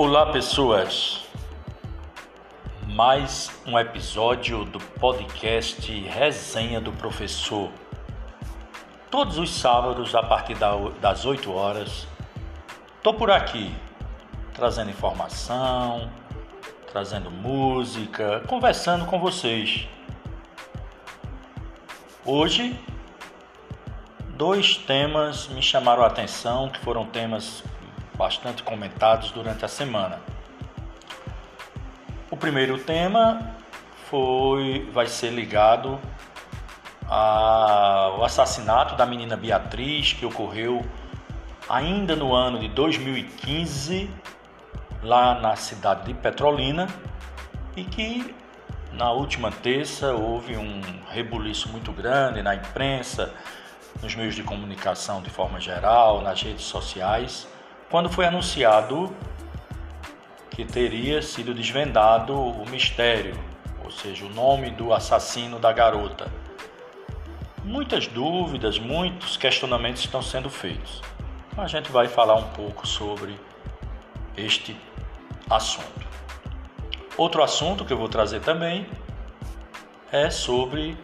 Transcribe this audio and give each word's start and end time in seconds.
Olá, 0.00 0.26
pessoas! 0.26 1.24
Mais 2.86 3.50
um 3.66 3.76
episódio 3.76 4.64
do 4.64 4.78
podcast 4.78 5.90
Resenha 5.90 6.80
do 6.80 6.92
Professor. 6.92 7.68
Todos 9.10 9.38
os 9.38 9.52
sábados, 9.52 10.14
a 10.14 10.22
partir 10.22 10.54
das 11.00 11.24
8 11.24 11.52
horas, 11.52 12.06
estou 12.96 13.12
por 13.12 13.28
aqui 13.28 13.74
trazendo 14.54 14.90
informação, 14.90 16.08
trazendo 16.92 17.28
música, 17.28 18.44
conversando 18.46 19.04
com 19.04 19.18
vocês. 19.18 19.88
Hoje, 22.24 22.78
dois 24.36 24.76
temas 24.76 25.48
me 25.48 25.60
chamaram 25.60 26.04
a 26.04 26.06
atenção, 26.06 26.68
que 26.68 26.78
foram 26.78 27.04
temas 27.04 27.64
bastante 28.18 28.64
comentados 28.64 29.30
durante 29.30 29.64
a 29.64 29.68
semana. 29.68 30.18
O 32.28 32.36
primeiro 32.36 32.76
tema 32.78 33.54
foi 34.10 34.90
vai 34.92 35.06
ser 35.06 35.30
ligado 35.30 36.00
ao 37.06 38.24
assassinato 38.24 38.96
da 38.96 39.06
menina 39.06 39.36
Beatriz 39.36 40.12
que 40.12 40.26
ocorreu 40.26 40.84
ainda 41.68 42.16
no 42.16 42.34
ano 42.34 42.58
de 42.58 42.68
2015 42.68 44.10
lá 45.02 45.38
na 45.40 45.54
cidade 45.54 46.04
de 46.06 46.14
Petrolina 46.14 46.88
e 47.76 47.84
que 47.84 48.34
na 48.92 49.12
última 49.12 49.52
terça 49.52 50.12
houve 50.12 50.56
um 50.56 50.80
rebuliço 51.08 51.68
muito 51.68 51.92
grande 51.92 52.42
na 52.42 52.54
imprensa, 52.56 53.32
nos 54.02 54.14
meios 54.16 54.34
de 54.34 54.42
comunicação 54.42 55.22
de 55.22 55.30
forma 55.30 55.60
geral, 55.60 56.20
nas 56.20 56.42
redes 56.42 56.64
sociais, 56.64 57.46
quando 57.90 58.10
foi 58.10 58.26
anunciado 58.26 59.14
que 60.50 60.64
teria 60.64 61.22
sido 61.22 61.54
desvendado 61.54 62.34
o 62.34 62.68
mistério, 62.68 63.38
ou 63.84 63.90
seja, 63.90 64.26
o 64.26 64.28
nome 64.28 64.70
do 64.70 64.92
assassino 64.92 65.58
da 65.58 65.72
garota. 65.72 66.30
Muitas 67.64 68.06
dúvidas, 68.06 68.78
muitos 68.78 69.36
questionamentos 69.36 70.02
estão 70.02 70.20
sendo 70.20 70.50
feitos. 70.50 71.00
A 71.56 71.66
gente 71.66 71.90
vai 71.90 72.08
falar 72.08 72.34
um 72.34 72.48
pouco 72.50 72.86
sobre 72.86 73.38
este 74.36 74.76
assunto. 75.50 76.06
Outro 77.16 77.42
assunto 77.42 77.84
que 77.84 77.92
eu 77.92 77.98
vou 77.98 78.08
trazer 78.08 78.40
também 78.40 78.86
é 80.12 80.30
sobre 80.30 80.96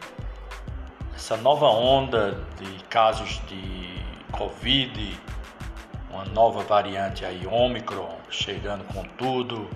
essa 1.14 1.36
nova 1.36 1.66
onda 1.66 2.44
de 2.60 2.84
casos 2.84 3.40
de 3.46 4.00
Covid 4.30 5.20
nova 6.32 6.62
variante 6.62 7.24
aí, 7.24 7.46
Omicron, 7.46 8.18
chegando 8.30 8.84
com 8.92 9.02
tudo. 9.16 9.68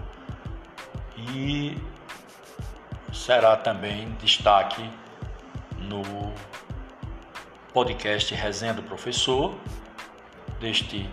E 1.17 1.77
será 3.13 3.57
também 3.57 4.11
destaque 4.21 4.89
no 5.79 6.03
podcast 7.73 8.35
Resenha 8.35 8.75
do 8.75 8.83
Professor 8.83 9.55
deste 10.61 11.09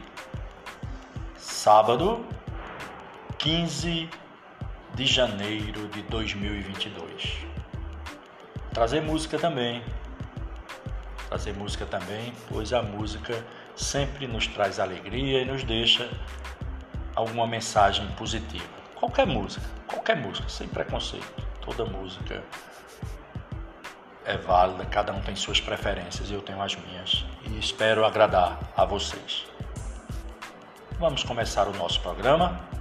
sábado, 1.38 2.26
15 3.38 4.10
de 4.96 5.06
janeiro 5.06 5.88
de 5.90 6.02
2022. 6.04 7.38
Trazer 8.74 9.02
música 9.02 9.38
também. 9.38 9.84
Trazer 11.28 11.54
música 11.54 11.86
também, 11.86 12.34
pois 12.50 12.72
a 12.72 12.82
música 12.82 13.44
sempre 13.76 14.28
nos 14.28 14.48
traz 14.48 14.80
alegria 14.80 15.42
e 15.42 15.46
nos 15.46 15.64
deixa 15.64 16.10
alguma 17.16 17.48
mensagem 17.48 18.08
positiva. 18.12 18.64
Qualquer 18.96 19.28
música, 19.28 19.66
qualquer 19.88 20.16
música, 20.18 20.48
sem 20.50 20.68
preconceito. 20.68 21.46
Toda 21.62 21.86
música 21.86 22.44
é 24.26 24.38
válida, 24.38 24.86
cada 24.86 25.14
um 25.14 25.22
tem 25.22 25.36
suas 25.36 25.60
preferências, 25.60 26.32
eu 26.32 26.42
tenho 26.42 26.62
as 26.62 26.76
minhas 26.76 27.26
e 27.48 27.60
espero 27.60 28.06
agradar 28.06 28.60
a 28.76 28.86
vocês. 28.86 29.46
Vamos 31.00 31.24
começar 31.24 31.68
o 31.68 31.74
nosso 31.74 32.00
programa. 32.02 32.75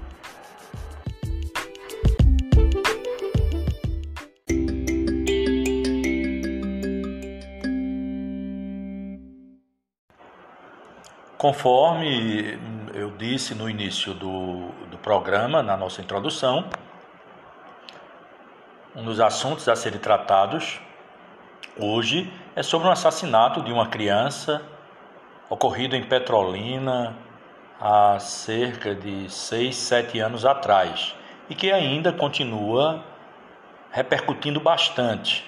Conforme 11.45 12.59
eu 12.95 13.11
disse 13.19 13.55
no 13.55 13.69
início 13.69 14.15
do, 14.15 14.69
do 14.91 14.97
programa, 14.97 15.63
na 15.63 15.77
nossa 15.77 16.01
introdução, 16.01 16.65
um 18.97 19.05
dos 19.05 19.21
assuntos 19.21 19.69
a 19.69 19.77
serem 19.77 20.01
tratados 20.01 20.81
hoje 21.79 22.33
é 22.57 22.63
sobre 22.63 22.89
um 22.89 22.91
assassinato 22.91 23.61
de 23.61 23.71
uma 23.71 23.89
criança 23.89 24.63
ocorrido 25.51 25.95
em 25.95 26.03
Petrolina 26.03 27.15
há 27.79 28.19
cerca 28.19 28.95
de 28.95 29.29
6, 29.29 29.77
7 29.77 30.21
anos 30.21 30.47
atrás 30.47 31.15
e 31.51 31.55
que 31.55 31.71
ainda 31.71 32.11
continua 32.11 33.05
repercutindo 33.91 34.61
bastante, 34.61 35.45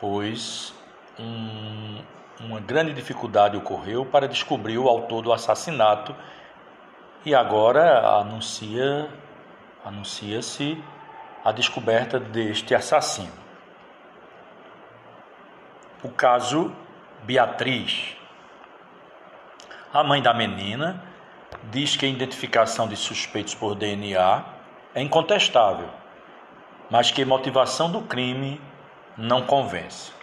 pois 0.00 0.72
um, 1.18 1.98
uma 2.40 2.60
grande 2.60 2.92
dificuldade 2.92 3.56
ocorreu 3.56 4.04
para 4.04 4.26
descobrir 4.26 4.78
o 4.78 4.88
autor 4.88 5.22
do 5.22 5.32
assassinato 5.32 6.14
e 7.24 7.34
agora 7.34 8.18
anuncia 8.18 9.08
anuncia-se 9.84 10.82
a 11.44 11.52
descoberta 11.52 12.18
deste 12.20 12.74
assassino. 12.74 13.32
O 16.02 16.10
caso 16.10 16.74
Beatriz. 17.22 18.16
A 19.92 20.04
mãe 20.04 20.22
da 20.22 20.32
menina 20.32 21.02
diz 21.70 21.96
que 21.96 22.06
a 22.06 22.08
identificação 22.08 22.88
de 22.88 22.96
suspeitos 22.96 23.54
por 23.54 23.74
DNA 23.74 24.44
é 24.94 25.02
incontestável, 25.02 25.88
mas 26.90 27.10
que 27.10 27.22
a 27.22 27.26
motivação 27.26 27.90
do 27.90 28.02
crime 28.02 28.60
não 29.16 29.42
convence. 29.42 30.19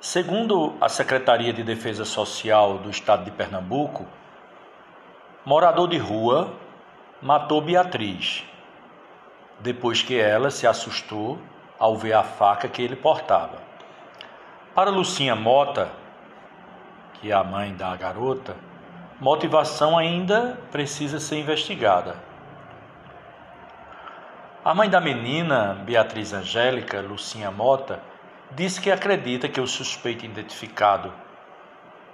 Segundo 0.00 0.76
a 0.80 0.88
Secretaria 0.88 1.52
de 1.52 1.64
Defesa 1.64 2.04
Social 2.04 2.78
do 2.78 2.88
Estado 2.88 3.24
de 3.24 3.32
Pernambuco, 3.32 4.06
morador 5.44 5.88
de 5.88 5.98
rua 5.98 6.54
matou 7.20 7.60
Beatriz, 7.60 8.44
depois 9.58 10.00
que 10.00 10.16
ela 10.16 10.52
se 10.52 10.68
assustou 10.68 11.36
ao 11.80 11.96
ver 11.96 12.12
a 12.12 12.22
faca 12.22 12.68
que 12.68 12.80
ele 12.80 12.94
portava. 12.94 13.58
Para 14.72 14.88
Lucinha 14.88 15.34
Mota, 15.34 15.90
que 17.14 17.32
é 17.32 17.34
a 17.34 17.42
mãe 17.42 17.74
da 17.74 17.96
garota, 17.96 18.54
motivação 19.18 19.98
ainda 19.98 20.60
precisa 20.70 21.18
ser 21.18 21.40
investigada. 21.40 22.14
A 24.64 24.72
mãe 24.72 24.88
da 24.88 25.00
menina, 25.00 25.74
Beatriz 25.84 26.32
Angélica 26.32 27.00
Lucinha 27.00 27.50
Mota, 27.50 27.98
diz 28.50 28.78
que 28.78 28.90
acredita 28.90 29.48
que 29.48 29.60
o 29.60 29.66
suspeito 29.66 30.24
identificado 30.24 31.12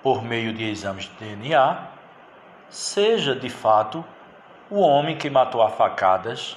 por 0.02 0.22
meio 0.22 0.52
de 0.52 0.68
exames 0.68 1.04
de 1.04 1.24
DNA 1.24 1.88
seja 2.68 3.34
de 3.34 3.48
fato 3.48 4.04
o 4.68 4.80
homem 4.80 5.16
que 5.16 5.30
matou 5.30 5.62
a 5.62 5.70
facadas 5.70 6.56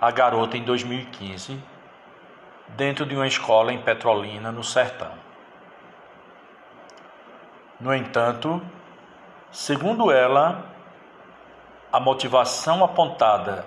a 0.00 0.10
garota 0.10 0.56
em 0.56 0.62
2015 0.62 1.60
dentro 2.68 3.06
de 3.06 3.14
uma 3.14 3.26
escola 3.26 3.72
em 3.72 3.80
Petrolina, 3.80 4.52
no 4.52 4.62
sertão. 4.62 5.12
No 7.80 7.94
entanto, 7.94 8.60
segundo 9.50 10.10
ela, 10.10 10.66
a 11.92 11.98
motivação 11.98 12.84
apontada 12.84 13.64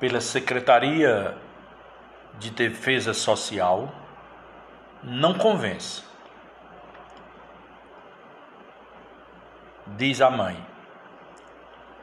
pela 0.00 0.20
Secretaria 0.20 1.36
de 2.38 2.50
defesa 2.50 3.12
social 3.12 3.92
não 5.02 5.34
convence. 5.34 6.02
Diz 9.86 10.20
a 10.20 10.30
mãe: 10.30 10.64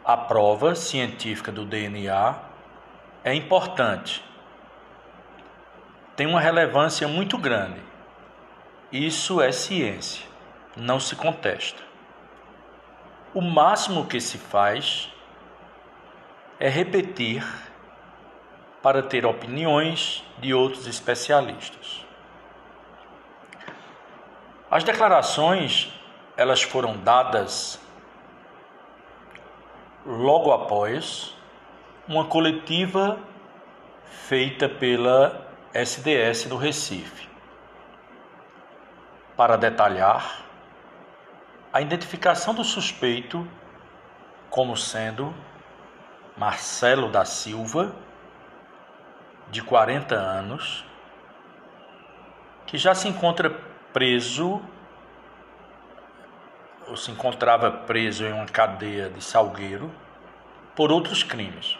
a 0.03 0.17
prova 0.17 0.75
científica 0.75 1.51
do 1.51 1.65
DNA 1.65 2.35
é 3.23 3.33
importante, 3.33 4.23
tem 6.15 6.25
uma 6.25 6.39
relevância 6.39 7.07
muito 7.07 7.37
grande. 7.37 7.81
Isso 8.91 9.41
é 9.41 9.51
ciência, 9.51 10.25
não 10.75 10.99
se 10.99 11.15
contesta. 11.15 11.83
O 13.33 13.41
máximo 13.41 14.05
que 14.05 14.19
se 14.21 14.37
faz 14.37 15.13
é 16.59 16.69
repetir 16.69 17.45
para 18.81 19.01
ter 19.03 19.25
opiniões 19.25 20.23
de 20.39 20.53
outros 20.53 20.87
especialistas. 20.87 22.05
As 24.69 24.83
declarações 24.83 25.91
elas 26.35 26.61
foram 26.61 26.97
dadas 26.97 27.79
logo 30.05 30.51
após 30.51 31.35
uma 32.07 32.25
coletiva 32.25 33.19
feita 34.27 34.69
pela 34.69 35.47
SDS 35.73 36.45
do 36.45 36.55
Recife 36.55 37.27
para 39.35 39.57
detalhar 39.57 40.43
a 41.71 41.81
identificação 41.81 42.53
do 42.53 42.63
suspeito 42.63 43.47
como 44.49 44.75
sendo 44.75 45.33
Marcelo 46.35 47.09
da 47.11 47.25
Silva, 47.25 47.95
de 49.49 49.61
40 49.61 50.15
anos, 50.15 50.85
que 52.65 52.77
já 52.77 52.93
se 52.93 53.07
encontra 53.07 53.49
preso 53.93 54.61
ou 56.87 56.95
se 56.95 57.11
encontrava 57.11 57.71
preso 57.71 58.25
em 58.25 58.33
uma 58.33 58.45
cadeia 58.45 59.09
de 59.09 59.23
Salgueiro 59.23 59.91
por 60.75 60.91
outros 60.91 61.23
crimes. 61.23 61.77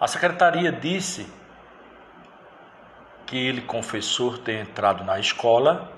A 0.00 0.06
secretaria 0.06 0.70
disse 0.70 1.28
que 3.26 3.36
ele 3.36 3.60
confessou 3.60 4.38
ter 4.38 4.60
entrado 4.60 5.04
na 5.04 5.18
escola 5.18 5.92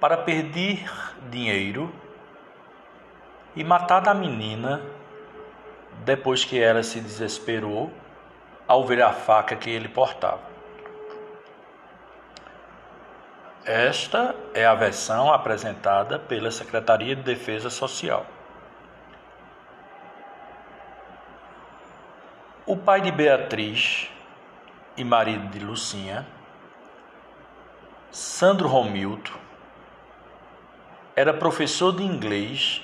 para 0.00 0.16
perder 0.18 0.84
dinheiro 1.30 1.92
e 3.56 3.64
matar 3.64 4.06
a 4.08 4.14
menina 4.14 4.82
depois 6.04 6.44
que 6.44 6.60
ela 6.60 6.82
se 6.82 7.00
desesperou 7.00 7.92
ao 8.66 8.84
ver 8.84 9.02
a 9.02 9.12
faca 9.12 9.54
que 9.56 9.70
ele 9.70 9.88
portava. 9.88 10.54
Esta 13.64 14.34
é 14.52 14.66
a 14.66 14.74
versão 14.74 15.32
apresentada 15.32 16.18
pela 16.18 16.50
Secretaria 16.50 17.16
de 17.16 17.22
Defesa 17.22 17.70
Social. 17.70 18.26
O 22.66 22.76
pai 22.76 23.00
de 23.00 23.10
Beatriz 23.10 24.10
e 24.96 25.04
marido 25.04 25.48
de 25.48 25.58
Lucinha, 25.58 26.26
Sandro 28.10 28.68
Romildo, 28.68 29.32
era 31.16 31.32
professor 31.32 31.92
de 31.92 32.02
inglês 32.02 32.82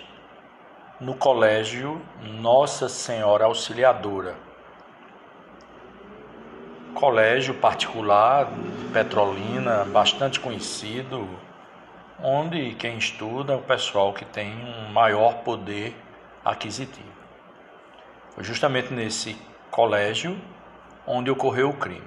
no 1.00 1.14
colégio 1.14 2.00
Nossa 2.22 2.88
Senhora 2.88 3.46
Auxiliadora 3.46 4.49
colégio 6.94 7.54
particular 7.54 8.46
de 8.46 8.84
Petrolina, 8.92 9.84
bastante 9.84 10.38
conhecido, 10.40 11.28
onde 12.22 12.74
quem 12.74 12.98
estuda 12.98 13.54
é 13.54 13.56
o 13.56 13.62
pessoal 13.62 14.12
que 14.12 14.24
tem 14.24 14.52
um 14.52 14.92
maior 14.92 15.38
poder 15.38 15.96
aquisitivo. 16.44 17.08
Foi 18.34 18.44
justamente 18.44 18.92
nesse 18.92 19.36
colégio 19.70 20.38
onde 21.06 21.30
ocorreu 21.30 21.70
o 21.70 21.74
crime. 21.74 22.02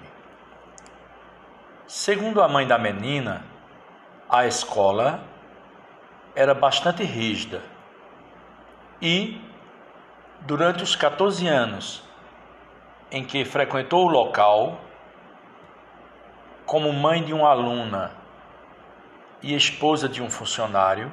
Segundo 1.87 2.41
a 2.41 2.47
mãe 2.47 2.65
da 2.65 2.77
menina, 2.77 3.43
a 4.29 4.45
escola 4.45 5.23
era 6.35 6.53
bastante 6.53 7.03
rígida 7.03 7.61
e, 9.01 9.39
durante 10.41 10.83
os 10.83 10.95
14 10.95 11.47
anos 11.47 12.03
em 13.13 13.23
que 13.23 13.45
frequentou 13.45 14.07
o 14.07 14.09
local, 14.09 14.81
como 16.65 16.91
mãe 16.91 17.23
de 17.23 17.31
uma 17.31 17.47
aluna 17.47 18.11
e 19.39 19.55
esposa 19.55 20.09
de 20.09 20.19
um 20.23 20.31
funcionário, 20.31 21.11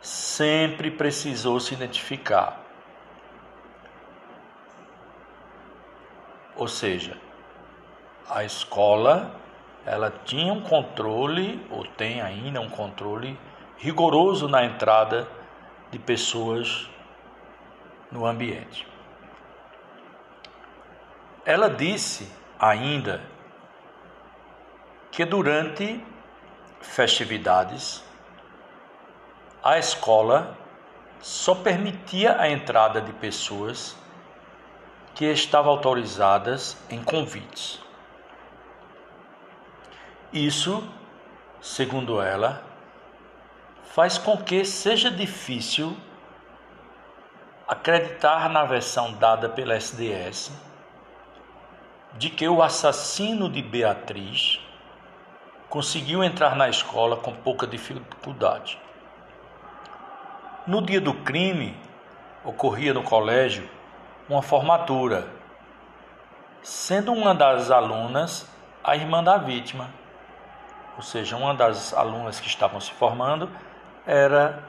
sempre 0.00 0.90
precisou 0.90 1.60
se 1.60 1.74
identificar. 1.74 2.58
Ou 6.56 6.66
seja, 6.66 7.18
a 8.28 8.42
escola 8.42 9.38
ela 9.84 10.10
tinha 10.24 10.52
um 10.52 10.62
controle 10.62 11.66
ou 11.70 11.84
tem 11.84 12.22
ainda 12.22 12.60
um 12.62 12.70
controle 12.70 13.38
rigoroso 13.76 14.48
na 14.48 14.64
entrada 14.64 15.28
de 15.90 15.98
pessoas 15.98 16.88
no 18.10 18.24
ambiente. 18.24 18.89
Ela 21.44 21.70
disse 21.70 22.30
ainda 22.58 23.22
que 25.10 25.24
durante 25.24 26.04
festividades 26.80 28.04
a 29.62 29.78
escola 29.78 30.56
só 31.18 31.54
permitia 31.54 32.38
a 32.38 32.48
entrada 32.48 33.00
de 33.00 33.12
pessoas 33.14 33.96
que 35.14 35.24
estavam 35.24 35.72
autorizadas 35.72 36.76
em 36.90 37.02
convites. 37.02 37.80
Isso, 40.32 40.86
segundo 41.60 42.20
ela, 42.20 42.62
faz 43.82 44.18
com 44.18 44.36
que 44.36 44.64
seja 44.64 45.10
difícil 45.10 45.96
acreditar 47.66 48.48
na 48.50 48.64
versão 48.64 49.12
dada 49.14 49.48
pela 49.48 49.74
SDS 49.74 50.69
de 52.14 52.30
que 52.30 52.48
o 52.48 52.62
assassino 52.62 53.48
de 53.48 53.62
Beatriz 53.62 54.60
conseguiu 55.68 56.24
entrar 56.24 56.56
na 56.56 56.68
escola 56.68 57.16
com 57.16 57.32
pouca 57.32 57.66
dificuldade. 57.66 58.78
No 60.66 60.82
dia 60.82 61.00
do 61.00 61.14
crime, 61.14 61.76
ocorria 62.44 62.92
no 62.92 63.02
colégio 63.02 63.68
uma 64.28 64.42
formatura, 64.42 65.28
sendo 66.62 67.12
uma 67.12 67.34
das 67.34 67.70
alunas 67.70 68.46
a 68.82 68.96
irmã 68.96 69.22
da 69.22 69.36
vítima. 69.36 69.90
Ou 70.96 71.02
seja, 71.02 71.36
uma 71.36 71.54
das 71.54 71.94
alunas 71.94 72.40
que 72.40 72.48
estavam 72.48 72.80
se 72.80 72.90
formando 72.92 73.48
era 74.06 74.62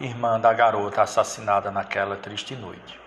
irmã 0.00 0.40
da 0.40 0.52
garota 0.52 1.02
assassinada 1.02 1.70
naquela 1.70 2.16
triste 2.16 2.54
noite. 2.56 3.03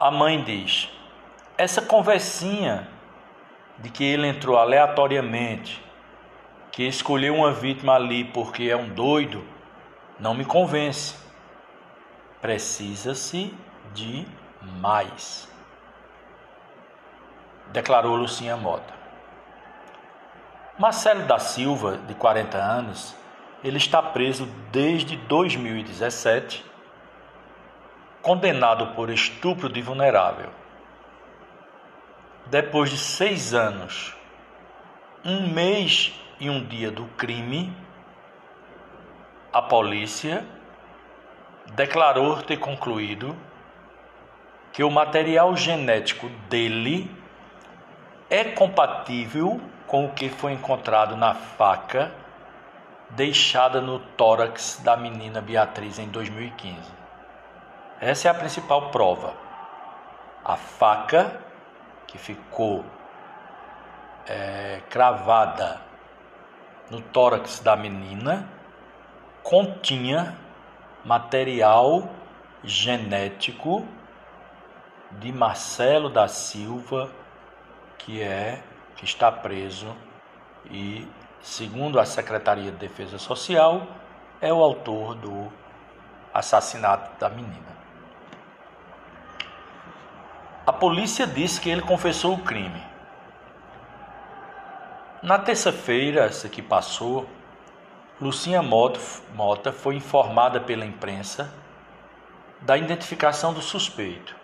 A 0.00 0.10
mãe 0.10 0.42
diz: 0.42 0.88
essa 1.58 1.82
conversinha 1.82 2.88
de 3.78 3.90
que 3.90 4.02
ele 4.02 4.26
entrou 4.26 4.56
aleatoriamente, 4.56 5.84
que 6.72 6.84
escolheu 6.84 7.34
uma 7.34 7.52
vítima 7.52 7.94
ali 7.94 8.24
porque 8.24 8.64
é 8.64 8.76
um 8.76 8.88
doido, 8.88 9.44
não 10.18 10.32
me 10.32 10.44
convence. 10.44 11.14
Precisa-se 12.40 13.54
de 13.92 14.26
mais, 14.80 15.46
declarou 17.70 18.16
Lucinha 18.16 18.56
Mota. 18.56 18.94
Marcelo 20.78 21.26
da 21.26 21.38
Silva, 21.38 21.98
de 21.98 22.14
40 22.14 22.56
anos, 22.56 23.14
ele 23.62 23.76
está 23.76 24.00
preso 24.00 24.46
desde 24.72 25.16
2017 25.16 26.69
condenado 28.22 28.94
por 28.94 29.10
estupro 29.10 29.68
de 29.68 29.80
vulnerável. 29.80 30.50
Depois 32.46 32.90
de 32.90 32.98
seis 32.98 33.54
anos, 33.54 34.14
um 35.24 35.48
mês 35.52 36.12
e 36.38 36.50
um 36.50 36.64
dia 36.64 36.90
do 36.90 37.04
crime, 37.16 37.74
a 39.52 39.62
polícia 39.62 40.44
declarou 41.74 42.42
ter 42.42 42.58
concluído 42.58 43.36
que 44.72 44.82
o 44.82 44.90
material 44.90 45.56
genético 45.56 46.28
dele 46.48 47.10
é 48.28 48.44
compatível 48.44 49.60
com 49.86 50.04
o 50.04 50.12
que 50.12 50.28
foi 50.28 50.52
encontrado 50.52 51.16
na 51.16 51.34
faca 51.34 52.12
deixada 53.10 53.80
no 53.80 53.98
tórax 53.98 54.80
da 54.84 54.96
menina 54.96 55.40
Beatriz 55.40 55.98
em 55.98 56.08
2015. 56.08 56.78
Essa 58.00 58.28
é 58.28 58.30
a 58.30 58.34
principal 58.34 58.90
prova. 58.90 59.34
A 60.42 60.56
faca 60.56 61.38
que 62.06 62.16
ficou 62.16 62.82
é, 64.26 64.80
cravada 64.88 65.82
no 66.90 67.02
tórax 67.02 67.60
da 67.60 67.76
menina 67.76 68.48
continha 69.42 70.34
material 71.04 72.08
genético 72.64 73.86
de 75.12 75.30
Marcelo 75.30 76.08
da 76.08 76.26
Silva, 76.26 77.10
que 77.98 78.22
é 78.22 78.62
que 78.96 79.04
está 79.04 79.30
preso 79.30 79.94
e, 80.70 81.06
segundo 81.42 82.00
a 82.00 82.06
Secretaria 82.06 82.70
de 82.70 82.78
Defesa 82.78 83.18
Social, 83.18 83.86
é 84.40 84.50
o 84.50 84.62
autor 84.62 85.14
do 85.16 85.52
assassinato 86.32 87.18
da 87.20 87.28
menina. 87.28 87.79
A 90.70 90.72
polícia 90.72 91.26
disse 91.26 91.60
que 91.60 91.68
ele 91.68 91.82
confessou 91.82 92.32
o 92.32 92.42
crime. 92.42 92.80
Na 95.20 95.36
terça-feira, 95.36 96.26
essa 96.26 96.48
que 96.48 96.62
passou, 96.62 97.28
Lucinha 98.20 98.62
Mota 98.62 99.72
foi 99.72 99.96
informada 99.96 100.60
pela 100.60 100.86
imprensa 100.86 101.52
da 102.60 102.78
identificação 102.78 103.52
do 103.52 103.60
suspeito. 103.60 104.36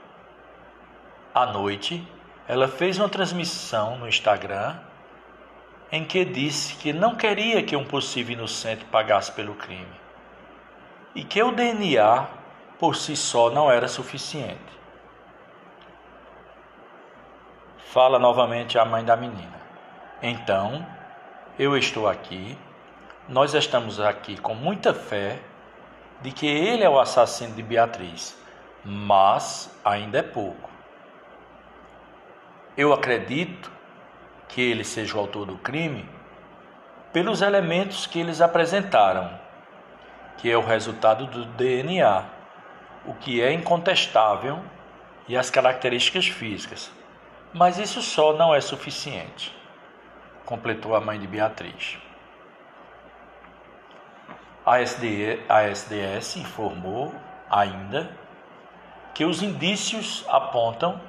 À 1.32 1.46
noite, 1.46 2.04
ela 2.48 2.66
fez 2.66 2.98
uma 2.98 3.08
transmissão 3.08 3.96
no 3.96 4.08
Instagram 4.08 4.74
em 5.92 6.04
que 6.04 6.24
disse 6.24 6.74
que 6.74 6.92
não 6.92 7.14
queria 7.14 7.62
que 7.62 7.76
um 7.76 7.84
possível 7.84 8.32
inocente 8.34 8.84
pagasse 8.86 9.30
pelo 9.30 9.54
crime 9.54 10.00
e 11.14 11.22
que 11.22 11.40
o 11.40 11.52
DNA 11.52 12.26
por 12.80 12.96
si 12.96 13.14
só 13.14 13.48
não 13.48 13.70
era 13.70 13.86
suficiente. 13.86 14.75
Fala 17.92 18.18
novamente 18.18 18.78
a 18.78 18.84
mãe 18.84 19.04
da 19.04 19.16
menina. 19.16 19.56
Então, 20.20 20.84
eu 21.56 21.76
estou 21.76 22.08
aqui, 22.08 22.58
nós 23.28 23.54
estamos 23.54 24.00
aqui 24.00 24.36
com 24.36 24.54
muita 24.54 24.92
fé 24.92 25.38
de 26.20 26.32
que 26.32 26.46
ele 26.46 26.82
é 26.82 26.90
o 26.90 26.98
assassino 26.98 27.54
de 27.54 27.62
Beatriz, 27.62 28.36
mas 28.84 29.72
ainda 29.84 30.18
é 30.18 30.22
pouco. 30.22 30.68
Eu 32.76 32.92
acredito 32.92 33.70
que 34.48 34.60
ele 34.60 34.84
seja 34.84 35.16
o 35.16 35.20
autor 35.20 35.46
do 35.46 35.56
crime 35.56 36.08
pelos 37.12 37.40
elementos 37.40 38.04
que 38.04 38.18
eles 38.18 38.40
apresentaram, 38.40 39.30
que 40.38 40.50
é 40.50 40.56
o 40.58 40.60
resultado 40.60 41.26
do 41.26 41.44
DNA, 41.44 42.24
o 43.06 43.14
que 43.14 43.40
é 43.40 43.52
incontestável 43.52 44.60
e 45.28 45.36
as 45.36 45.50
características 45.50 46.26
físicas. 46.26 46.90
Mas 47.52 47.78
isso 47.78 48.02
só 48.02 48.32
não 48.32 48.54
é 48.54 48.60
suficiente, 48.60 49.54
completou 50.44 50.94
a 50.94 51.00
mãe 51.00 51.18
de 51.18 51.26
Beatriz. 51.26 51.98
A, 54.64 54.80
SD, 54.80 55.40
a 55.48 55.62
SDS 55.62 56.36
informou 56.36 57.14
ainda 57.48 58.10
que 59.14 59.24
os 59.24 59.42
indícios 59.42 60.24
apontam 60.28 61.00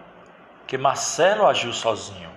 que 0.66 0.78
Marcelo 0.78 1.48
agiu 1.48 1.74
sozinho 1.74 2.30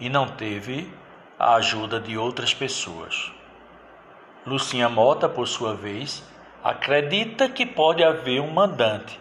e 0.00 0.08
não 0.08 0.26
teve 0.26 0.92
a 1.38 1.54
ajuda 1.54 2.00
de 2.00 2.16
outras 2.16 2.54
pessoas. 2.54 3.30
Lucinha 4.44 4.88
Mota, 4.88 5.28
por 5.28 5.46
sua 5.46 5.74
vez, 5.74 6.24
acredita 6.64 7.48
que 7.48 7.64
pode 7.64 8.02
haver 8.02 8.40
um 8.40 8.50
mandante 8.50 9.20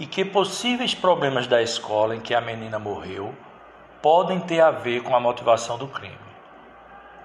e 0.00 0.06
que 0.06 0.24
possíveis 0.24 0.94
problemas 0.94 1.46
da 1.46 1.60
escola 1.60 2.16
em 2.16 2.20
que 2.20 2.34
a 2.34 2.40
menina 2.40 2.78
morreu 2.78 3.34
podem 4.00 4.40
ter 4.40 4.60
a 4.60 4.70
ver 4.70 5.02
com 5.02 5.14
a 5.14 5.20
motivação 5.20 5.76
do 5.76 5.86
crime. 5.86 6.16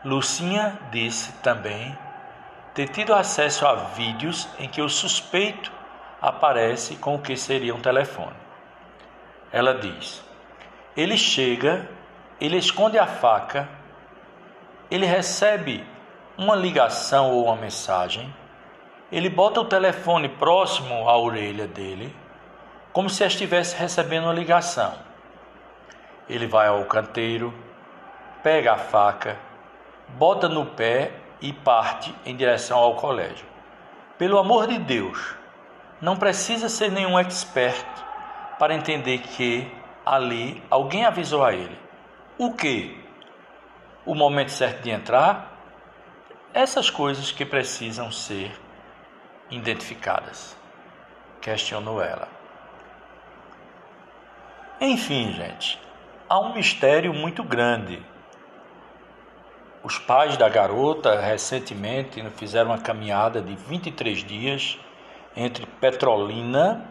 Lucinha 0.03 0.77
disse 0.91 1.31
também 1.41 1.97
ter 2.73 2.89
tido 2.89 3.13
acesso 3.13 3.65
a 3.65 3.75
vídeos 3.75 4.49
em 4.59 4.67
que 4.67 4.81
o 4.81 4.89
suspeito 4.89 5.71
aparece 6.21 6.97
com 6.97 7.15
o 7.15 7.21
que 7.21 7.37
seria 7.37 7.73
um 7.73 7.79
telefone. 7.79 8.35
Ela 9.53 9.75
diz: 9.75 10.21
ele 10.97 11.17
chega, 11.17 11.89
ele 12.41 12.57
esconde 12.57 12.99
a 12.99 13.07
faca, 13.07 13.69
ele 14.91 15.05
recebe 15.05 15.81
uma 16.37 16.57
ligação 16.57 17.31
ou 17.31 17.45
uma 17.45 17.55
mensagem, 17.55 18.35
ele 19.09 19.29
bota 19.29 19.61
o 19.61 19.65
telefone 19.65 20.27
próximo 20.27 21.07
à 21.07 21.17
orelha 21.17 21.67
dele, 21.67 22.13
como 22.95 23.09
se 23.09 23.25
estivesse 23.25 23.75
recebendo 23.75 24.23
uma 24.23 24.31
ligação. 24.31 24.93
Ele 26.29 26.47
vai 26.47 26.69
ao 26.69 26.85
canteiro, 26.85 27.53
pega 28.41 28.71
a 28.71 28.77
faca, 28.77 29.37
bota 30.17 30.47
no 30.47 30.65
pé 30.65 31.11
e 31.41 31.51
parte 31.51 32.15
em 32.25 32.33
direção 32.33 32.77
ao 32.77 32.95
colégio. 32.95 33.45
Pelo 34.17 34.37
amor 34.37 34.67
de 34.67 34.77
Deus, 34.77 35.35
não 35.99 36.15
precisa 36.15 36.69
ser 36.69 36.89
nenhum 36.89 37.19
expert 37.19 37.85
para 38.57 38.73
entender 38.73 39.17
que 39.17 39.69
ali 40.05 40.63
alguém 40.69 41.03
avisou 41.03 41.43
a 41.43 41.53
ele. 41.53 41.77
O 42.37 42.53
que? 42.53 42.97
O 44.05 44.15
momento 44.15 44.53
certo 44.53 44.83
de 44.83 44.91
entrar? 44.91 45.51
Essas 46.53 46.89
coisas 46.89 47.29
que 47.29 47.43
precisam 47.43 48.09
ser 48.09 48.57
identificadas. 49.51 50.55
Questionou 51.41 52.01
ela. 52.01 52.34
Enfim, 54.79 55.31
gente, 55.31 55.79
há 56.27 56.37
um 56.37 56.53
mistério 56.53 57.13
muito 57.13 57.41
grande. 57.41 58.03
Os 59.81 59.97
pais 59.97 60.35
da 60.35 60.49
garota 60.49 61.17
recentemente 61.21 62.21
fizeram 62.31 62.71
uma 62.71 62.77
caminhada 62.77 63.41
de 63.41 63.55
23 63.55 64.23
dias 64.25 64.77
entre 65.33 65.65
Petrolina 65.65 66.85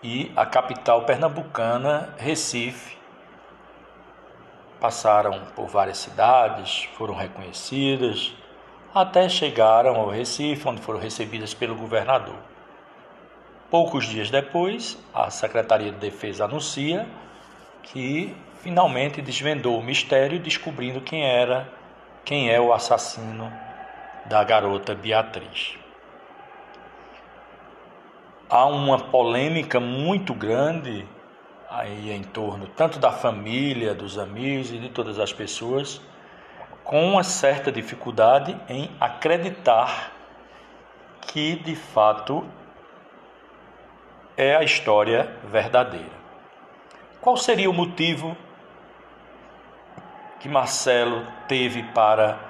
e 0.00 0.30
a 0.36 0.46
capital 0.46 1.02
pernambucana, 1.02 2.14
Recife. 2.16 2.96
Passaram 4.78 5.46
por 5.56 5.66
várias 5.66 5.98
cidades, 5.98 6.84
foram 6.96 7.14
reconhecidas, 7.14 8.32
até 8.94 9.28
chegaram 9.28 9.96
ao 9.96 10.08
Recife, 10.08 10.68
onde 10.68 10.80
foram 10.80 11.00
recebidas 11.00 11.52
pelo 11.52 11.74
governador. 11.74 12.38
Poucos 13.70 14.06
dias 14.06 14.30
depois, 14.30 14.98
a 15.14 15.30
Secretaria 15.30 15.92
de 15.92 15.98
Defesa 15.98 16.44
anuncia 16.44 17.06
que 17.84 18.34
finalmente 18.58 19.22
desvendou 19.22 19.78
o 19.78 19.82
mistério, 19.82 20.40
descobrindo 20.40 21.00
quem 21.00 21.24
era, 21.24 21.72
quem 22.24 22.50
é 22.50 22.60
o 22.60 22.72
assassino 22.72 23.52
da 24.26 24.42
garota 24.42 24.92
Beatriz. 24.92 25.78
Há 28.48 28.66
uma 28.66 28.98
polêmica 28.98 29.78
muito 29.78 30.34
grande 30.34 31.06
aí 31.70 32.10
em 32.10 32.24
torno 32.24 32.66
tanto 32.66 32.98
da 32.98 33.12
família, 33.12 33.94
dos 33.94 34.18
amigos 34.18 34.72
e 34.72 34.78
de 34.78 34.88
todas 34.88 35.20
as 35.20 35.32
pessoas, 35.32 36.00
com 36.82 37.12
uma 37.12 37.22
certa 37.22 37.70
dificuldade 37.70 38.60
em 38.68 38.90
acreditar 38.98 40.10
que 41.20 41.54
de 41.54 41.76
fato 41.76 42.44
é 44.40 44.56
a 44.56 44.64
história 44.64 45.36
verdadeira. 45.44 46.18
Qual 47.20 47.36
seria 47.36 47.68
o 47.68 47.74
motivo 47.74 48.34
que 50.38 50.48
Marcelo 50.48 51.26
teve 51.46 51.82
para 51.82 52.40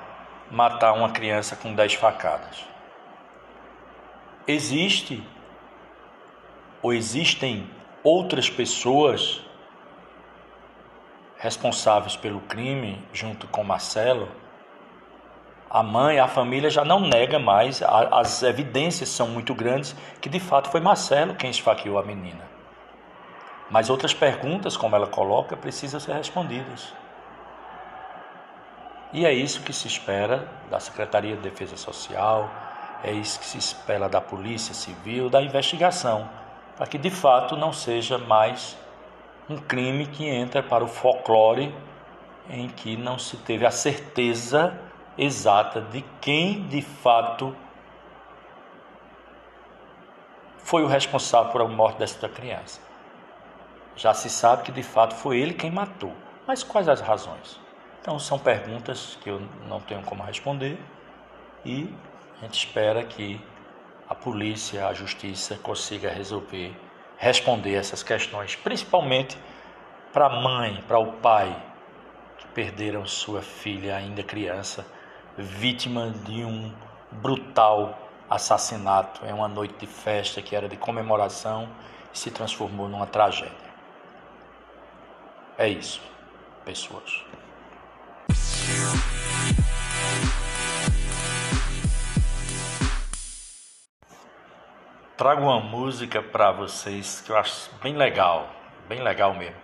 matar 0.53 0.93
uma 0.93 1.11
criança 1.11 1.57
com 1.57 1.75
dez 1.75 1.95
facadas? 1.95 2.65
Existe 4.47 5.21
ou 6.81 6.93
existem 6.93 7.69
outras 8.05 8.49
pessoas 8.49 9.43
responsáveis 11.39 12.15
pelo 12.15 12.41
crime 12.43 13.05
junto 13.13 13.49
com 13.49 13.65
Marcelo, 13.65 14.29
a 15.71 15.83
mãe, 15.83 16.19
a 16.19 16.27
família 16.27 16.69
já 16.69 16.85
não 16.85 17.01
nega 17.01 17.39
mais, 17.39 17.81
as 17.83 18.43
evidências 18.43 19.09
são 19.09 19.29
muito 19.29 19.55
grandes 19.55 19.95
que 20.21 20.29
de 20.29 20.41
fato 20.41 20.69
foi 20.69 20.81
Marcelo 20.81 21.35
quem 21.35 21.51
esfaqueou 21.51 21.99
a 21.99 22.03
menina. 22.03 22.49
Mas 23.71 23.89
outras 23.89 24.13
perguntas, 24.13 24.77
como 24.77 24.97
ela 24.97 25.07
coloca, 25.07 25.57
precisam 25.57 26.01
ser 26.01 26.15
respondidas. 26.15 26.93
E 29.13 29.25
é 29.25 29.33
isso 29.33 29.63
que 29.63 29.73
se 29.73 29.87
espera 29.87 30.49
da 30.69 30.81
Secretaria 30.81 31.37
de 31.37 31.43
Defesa 31.43 31.77
Social, 31.77 32.51
é 33.05 33.13
isso 33.13 33.39
que 33.39 33.47
se 33.47 33.59
espera 33.59 34.09
da 34.09 34.21
Polícia 34.21 34.75
Civil, 34.75 35.31
da 35.31 35.41
investigação 35.41 36.29
para 36.81 36.87
que 36.87 36.97
de 36.97 37.11
fato 37.11 37.59
não 37.59 37.75
seja 37.75 38.17
mais 38.17 38.75
um 39.51 39.59
crime 39.59 40.07
que 40.07 40.27
entra 40.27 40.63
para 40.63 40.83
o 40.83 40.87
folclore 40.87 41.75
em 42.49 42.69
que 42.71 42.97
não 42.97 43.19
se 43.19 43.37
teve 43.37 43.67
a 43.67 43.71
certeza 43.71 44.73
exata 45.21 45.83
de 45.83 46.03
quem 46.19 46.67
de 46.67 46.81
fato 46.81 47.55
foi 50.57 50.83
o 50.83 50.87
responsável 50.87 51.53
por 51.53 51.61
a 51.61 51.69
morte 51.69 51.99
desta 51.99 52.27
criança. 52.27 52.81
Já 53.95 54.15
se 54.15 54.31
sabe 54.31 54.63
que 54.63 54.73
de 54.73 54.83
fato 54.83 55.15
foi 55.15 55.39
ele 55.39 55.53
quem 55.53 55.71
matou, 55.71 56.15
mas 56.47 56.63
quais 56.63 56.89
as 56.89 57.03
razões? 57.03 57.61
Então 58.01 58.19
são 58.19 58.39
perguntas 58.39 59.19
que 59.21 59.29
eu 59.29 59.43
não 59.69 59.79
tenho 59.79 60.01
como 60.03 60.23
responder 60.23 60.79
e 61.67 61.93
a 62.39 62.45
gente 62.45 62.55
espera 62.65 63.05
que 63.05 63.39
a 64.09 64.15
polícia, 64.15 64.87
a 64.87 64.95
justiça 64.95 65.57
consiga 65.57 66.09
resolver, 66.09 66.75
responder 67.19 67.75
essas 67.75 68.03
questões, 68.03 68.57
principalmente 68.57 69.37
para 70.15 70.27
a 70.29 70.41
mãe, 70.41 70.83
para 70.89 70.99
o 70.99 71.13
pai 71.19 71.55
que 72.39 72.47
perderam 72.49 73.05
sua 73.05 73.43
filha 73.43 73.97
ainda 73.97 74.23
criança, 74.23 74.87
vítima 75.37 76.11
de 76.25 76.45
um 76.45 76.73
brutal 77.11 77.99
assassinato 78.29 79.25
em 79.27 79.33
uma 79.33 79.49
noite 79.49 79.75
de 79.79 79.87
festa 79.87 80.41
que 80.41 80.55
era 80.55 80.69
de 80.69 80.77
comemoração 80.77 81.69
e 82.15 82.19
se 82.19 82.31
transformou 82.31 82.89
numa 82.89 83.07
tragédia. 83.07 83.71
É 85.59 85.69
isso, 85.69 86.01
pessoas. 86.65 87.25
Trago 95.17 95.43
uma 95.43 95.61
música 95.61 96.23
para 96.23 96.51
vocês 96.51 97.21
que 97.21 97.31
eu 97.31 97.37
acho 97.37 97.71
bem 97.83 97.95
legal, 97.95 98.49
bem 98.89 99.03
legal 99.03 99.35
mesmo. 99.35 99.57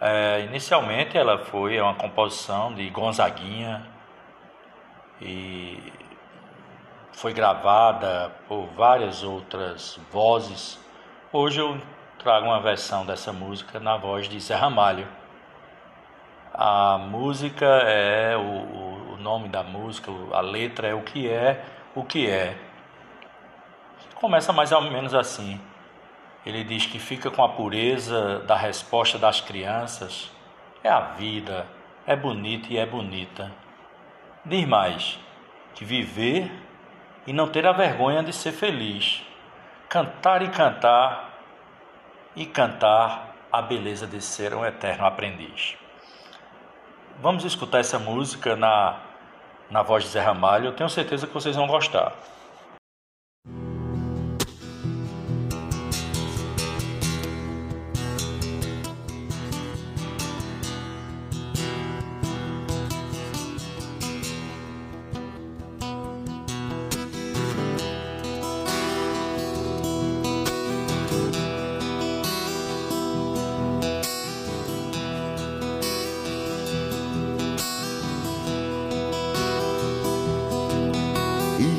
É, 0.00 0.40
inicialmente 0.48 1.18
ela 1.18 1.44
foi 1.44 1.78
uma 1.78 1.94
composição 1.94 2.72
de 2.72 2.88
Gonzaguinha, 2.88 3.93
e 5.20 5.92
foi 7.12 7.32
gravada 7.32 8.32
por 8.48 8.66
várias 8.76 9.22
outras 9.22 9.98
vozes. 10.10 10.78
Hoje 11.32 11.60
eu 11.60 11.80
trago 12.18 12.46
uma 12.46 12.60
versão 12.60 13.06
dessa 13.06 13.32
música 13.32 13.78
na 13.78 13.96
voz 13.96 14.28
de 14.28 14.38
Zé 14.40 14.54
Ramalho. 14.54 15.06
A 16.52 16.98
música 16.98 17.66
é 17.66 18.36
o, 18.36 19.14
o 19.14 19.16
nome 19.18 19.48
da 19.48 19.62
música, 19.62 20.10
a 20.32 20.40
letra 20.40 20.88
é 20.88 20.94
o 20.94 21.02
que 21.02 21.28
é, 21.28 21.64
o 21.94 22.04
que 22.04 22.28
é. 22.28 22.56
Começa 24.14 24.52
mais 24.52 24.72
ou 24.72 24.80
menos 24.82 25.14
assim. 25.14 25.60
Ele 26.46 26.62
diz 26.62 26.86
que 26.86 26.98
fica 26.98 27.30
com 27.30 27.42
a 27.42 27.48
pureza 27.48 28.40
da 28.40 28.56
resposta 28.56 29.18
das 29.18 29.40
crianças. 29.40 30.30
É 30.82 30.90
a 30.90 31.00
vida, 31.00 31.66
é 32.06 32.14
bonita 32.14 32.68
e 32.70 32.76
é 32.76 32.84
bonita. 32.84 33.50
Diz 34.44 34.66
mais 34.66 35.18
que 35.74 35.84
viver 35.84 36.52
e 37.26 37.32
não 37.32 37.48
ter 37.48 37.66
a 37.66 37.72
vergonha 37.72 38.22
de 38.22 38.32
ser 38.32 38.52
feliz. 38.52 39.22
Cantar 39.88 40.42
e 40.42 40.48
cantar 40.48 41.40
e 42.36 42.44
cantar 42.44 43.34
a 43.50 43.62
beleza 43.62 44.06
de 44.06 44.20
ser 44.20 44.52
um 44.52 44.64
eterno 44.64 45.06
aprendiz. 45.06 45.76
Vamos 47.20 47.44
escutar 47.44 47.78
essa 47.78 47.98
música 47.98 48.54
na, 48.54 48.96
na 49.70 49.82
voz 49.82 50.04
de 50.04 50.10
Zé 50.10 50.20
Ramalho. 50.20 50.66
Eu 50.66 50.72
tenho 50.72 50.90
certeza 50.90 51.26
que 51.26 51.32
vocês 51.32 51.56
vão 51.56 51.66
gostar. 51.66 52.12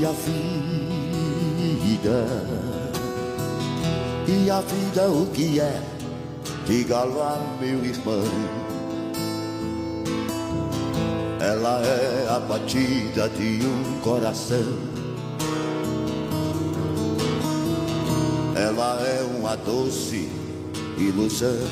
A 0.05 0.11
vida. 0.11 0.35
E 4.27 4.49
a 4.49 4.61
vida 4.61 5.09
o 5.09 5.25
que 5.27 5.59
é? 5.59 5.81
Diga 6.67 7.03
lá, 7.03 7.39
meu 7.59 7.83
irmão. 7.83 8.23
Ela 11.39 11.81
é 11.81 12.27
a 12.29 12.39
batida 12.39 13.29
de 13.29 13.65
um 13.65 13.99
coração. 14.01 14.77
Ela 18.55 19.01
é 19.01 19.23
uma 19.23 19.55
doce 19.57 20.29
ilusão. 20.97 21.67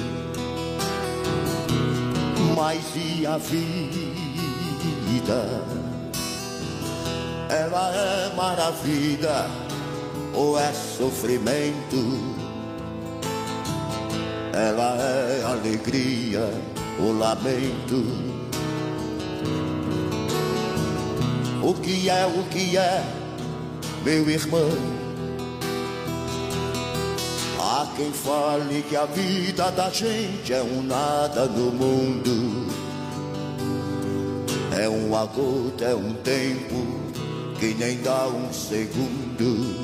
Mas 2.56 2.84
e 2.96 3.26
a 3.26 3.38
vida? 3.38 3.74
Ela 7.54 7.94
é 7.94 8.36
maravilha 8.36 9.46
ou 10.34 10.60
é 10.60 10.74
sofrimento? 10.74 12.34
Ela 14.52 14.98
é 14.98 15.44
alegria 15.44 16.50
ou 17.00 17.16
lamento? 17.16 18.04
O 21.62 21.76
que 21.76 22.10
é, 22.10 22.26
o 22.26 22.44
que 22.50 22.76
é, 22.76 23.04
meu 24.04 24.28
irmão? 24.28 24.72
Há 27.60 27.88
quem 27.96 28.12
fale 28.12 28.82
que 28.90 28.96
a 28.96 29.06
vida 29.06 29.70
da 29.70 29.92
gente 29.92 30.52
é 30.52 30.64
um 30.64 30.82
nada 30.82 31.46
no 31.46 31.72
mundo. 31.72 32.68
É 34.76 34.90
uma 34.90 35.26
gota, 35.26 35.86
é 35.86 35.94
um 35.94 36.14
tempo 36.16 37.03
que 37.64 37.74
nem 37.76 37.98
dá 38.02 38.28
um 38.28 38.52
segundo. 38.52 39.82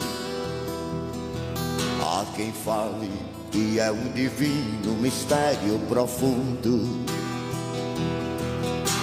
Há 2.01 2.25
quem 2.35 2.51
fale 2.51 3.09
que 3.51 3.79
é 3.79 3.89
um 3.89 4.11
divino 4.11 4.95
mistério 4.95 5.79
profundo. 5.87 7.05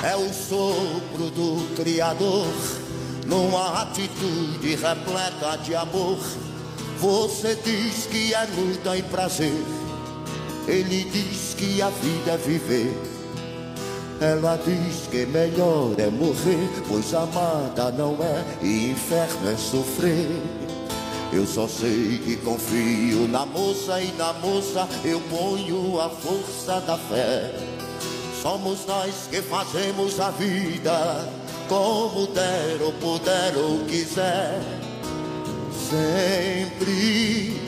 É 0.05 0.15
o 0.15 0.31
sopro 0.31 1.31
do 1.31 1.75
Criador 1.75 2.53
numa 3.25 3.81
atitude 3.81 4.75
repleta 4.75 5.57
de 5.65 5.75
amor. 5.75 6.19
Você 6.99 7.55
diz 7.65 8.05
que 8.05 8.35
é 8.35 8.45
luta 8.45 8.95
e 8.95 9.03
prazer, 9.05 9.65
ele 10.69 11.05
diz 11.11 11.55
que 11.55 11.81
a 11.81 11.89
vida 11.89 12.33
é 12.33 12.37
viver. 12.37 13.16
Ela 14.21 14.59
diz 14.65 15.07
que 15.11 15.27
melhor 15.27 15.95
é 15.99 16.09
morrer, 16.09 16.71
pois 16.89 17.13
amada 17.13 17.91
não 17.93 18.17
é 18.23 18.45
e 18.63 18.91
inferno 18.91 19.51
é 19.51 19.57
sofrer. 19.57 20.43
Eu 21.33 21.47
só 21.47 21.69
sei 21.69 22.19
que 22.25 22.37
confio 22.37 23.29
na 23.29 23.45
moça 23.45 24.01
e 24.01 24.13
na 24.13 24.33
moça 24.33 24.89
eu 25.05 25.21
ponho 25.29 26.01
a 26.01 26.09
força 26.09 26.81
da 26.81 26.97
fé. 26.97 27.53
Somos 28.41 28.87
nós 28.87 29.29
que 29.31 29.43
fazemos 29.43 30.19
a 30.19 30.31
vida 30.31 31.29
como 31.69 32.27
der 32.29 32.81
ou 32.81 32.93
puder 32.93 33.55
ou 33.57 33.85
quiser. 33.87 34.61
Sempre 35.91 37.61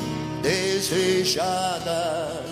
desejada 0.42 2.42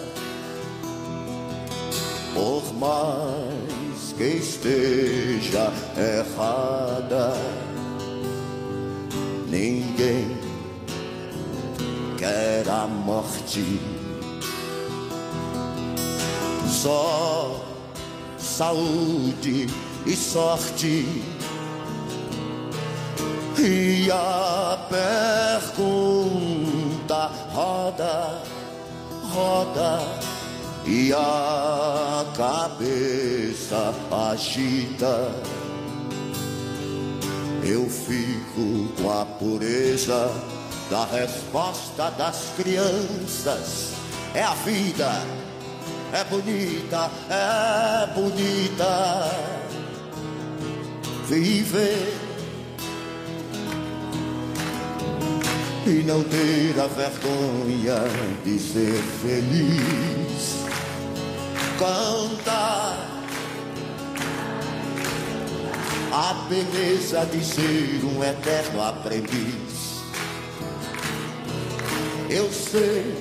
por 2.35 2.63
mais 2.75 3.66
que 4.17 4.25
esteja 4.25 5.73
errada. 5.97 7.35
Ninguém 9.49 10.37
quer 12.19 12.69
a 12.69 12.87
morte, 12.87 13.81
só 16.67 17.65
saúde 18.39 19.67
e 20.07 20.17
sorte. 20.17 21.23
E 23.59 24.11
a 24.11 24.79
pergunta 25.69 27.31
roda, 27.53 28.43
roda 29.33 30.26
e 30.87 31.13
a 31.13 32.25
cabeça 32.37 33.93
agita. 34.11 35.33
Eu 37.65 37.91
fico 37.91 38.93
com 39.03 39.11
a 39.11 39.27
pureza 39.27 40.31
da 40.89 41.05
resposta 41.07 42.11
das 42.11 42.53
crianças. 42.57 43.93
É 44.33 44.45
a 44.45 44.55
vida, 44.55 45.11
é 46.13 46.23
bonita, 46.25 47.11
é 47.29 48.07
bonita. 48.15 49.31
Viver 51.27 52.15
e 55.85 56.05
não 56.05 56.23
ter 56.23 56.81
a 56.81 56.87
vergonha 56.87 57.97
de 58.45 58.59
ser 58.61 59.03
feliz 59.21 60.66
cantar 61.79 63.17
a 66.13 66.33
beleza 66.49 67.27
de 67.27 67.45
ser 67.45 68.01
um 68.05 68.25
eterno 68.25 68.83
aprendiz. 68.83 70.01
Eu 72.31 72.51
sei 72.51 73.15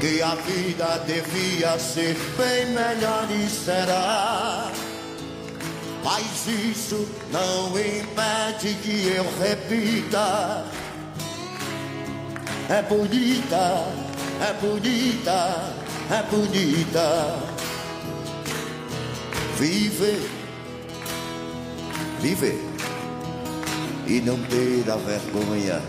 que 0.00 0.22
a 0.22 0.34
vida 0.34 1.04
devia 1.06 1.78
ser 1.78 2.16
bem 2.36 2.66
melhor 2.66 3.28
e 3.30 3.48
será. 3.48 4.70
Mas 6.02 6.48
isso 6.48 7.06
não 7.30 7.68
impede 7.78 8.74
que 8.82 9.14
eu 9.14 9.24
repita. 9.38 10.64
É 12.68 12.82
bonita 12.82 14.11
é 14.42 14.52
bonita, 14.54 15.74
é 16.10 16.22
bonita. 16.28 17.38
Viver, 19.56 20.28
viver 22.20 22.60
e 24.08 24.20
não 24.20 24.36
ter 24.42 24.90
a 24.90 24.96
vergonha 24.96 25.80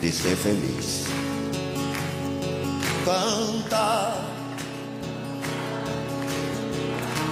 de 0.00 0.10
ser 0.10 0.36
feliz. 0.36 1.04
Canta 3.04 4.14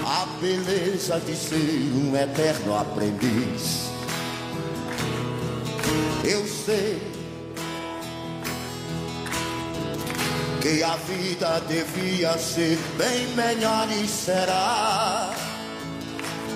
a 0.06 0.26
beleza 0.40 1.18
de 1.18 1.34
ser 1.34 1.90
um 1.96 2.16
eterno 2.16 2.78
aprendiz. 2.78 3.90
Eu 6.24 6.46
sei 6.46 7.11
que 10.62 10.80
a 10.84 10.94
vida 10.94 11.60
devia 11.66 12.38
ser 12.38 12.78
bem 12.96 13.26
melhor 13.34 13.88
e 13.90 14.06
será. 14.06 15.34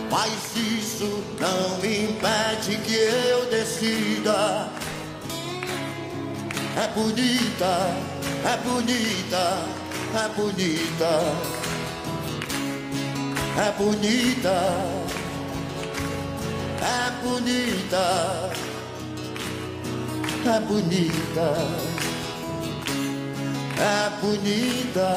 Mas 0.09 0.33
isso 0.55 1.25
não 1.41 1.79
impede 1.79 2.77
que 2.85 2.95
eu 2.95 3.51
decida. 3.51 4.69
É 6.77 6.87
bonita, 6.95 7.97
é 8.45 8.57
bonita, 8.59 9.65
é 10.15 10.29
bonita, 10.37 11.21
é 13.59 13.73
bonita, 13.73 14.57
é 14.79 15.01
bonita, 15.03 15.17
é 16.81 17.11
bonita, 17.25 18.51
é 20.47 20.61
bonita 20.61 21.96
é 23.79 24.11
bonita. 24.21 25.09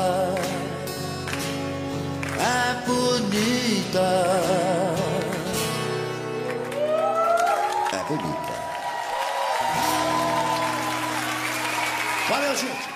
É 7.91 8.03
bonita. 8.07 8.53
Valeu, 12.29 12.55
gente. 12.55 12.89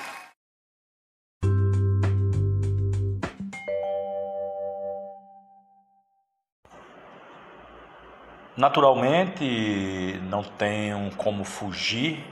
Naturalmente, 8.56 10.19
não 10.30 10.43
tenho 10.43 11.10
como 11.17 11.43
fugir 11.43 12.23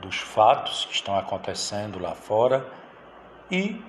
dos 0.00 0.18
fatos 0.18 0.84
que 0.84 0.94
estão 0.94 1.18
acontecendo 1.18 1.98
lá 1.98 2.14
fora 2.14 2.66
e 3.50 3.82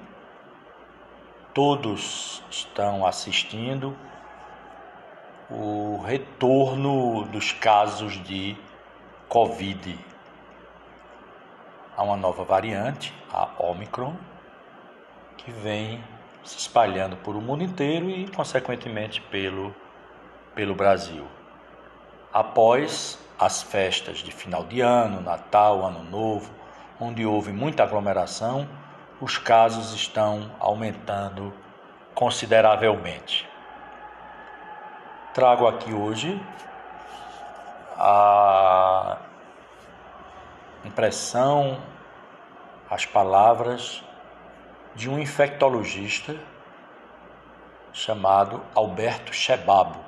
todos 1.54 2.44
estão 2.50 3.06
assistindo 3.06 3.96
o 5.50 6.02
retorno 6.06 7.26
dos 7.26 7.52
casos 7.52 8.24
de 8.24 8.56
Covid. 9.28 9.98
Há 11.98 12.04
uma 12.04 12.16
nova 12.16 12.44
variante, 12.44 13.14
a 13.32 13.50
Omicron, 13.60 14.16
que 15.38 15.52
vem 15.52 16.04
se 16.44 16.58
espalhando 16.58 17.18
por 17.18 17.36
o 17.36 17.42
mundo 17.42 17.64
inteiro 17.64 18.10
e, 18.10 18.28
consequentemente, 18.30 19.22
pelo, 19.22 19.76
pelo 20.56 20.74
Brasil. 20.74 21.26
Após 22.32 23.20
as 23.40 23.64
festas 23.64 24.18
de 24.18 24.32
final 24.32 24.66
de 24.66 24.82
ano, 24.82 25.22
Natal, 25.22 25.86
Ano 25.86 26.04
Novo, 26.04 26.52
onde 27.00 27.26
houve 27.26 27.54
muita 27.54 27.84
aglomeração, 27.84 28.68
os 29.22 29.38
casos 29.38 29.94
estão 29.94 30.52
aumentando 30.60 31.54
consideravelmente. 32.14 33.48
Trago 35.34 35.68
aqui 35.68 35.94
hoje 35.94 36.42
a 37.96 39.20
impressão, 40.84 41.82
as 42.90 43.06
palavras 43.06 44.04
de 44.96 45.10
um 45.10 45.18
infectologista 45.18 46.36
chamado 47.94 48.62
Alberto 48.76 49.34
Chebabo. 49.34 50.00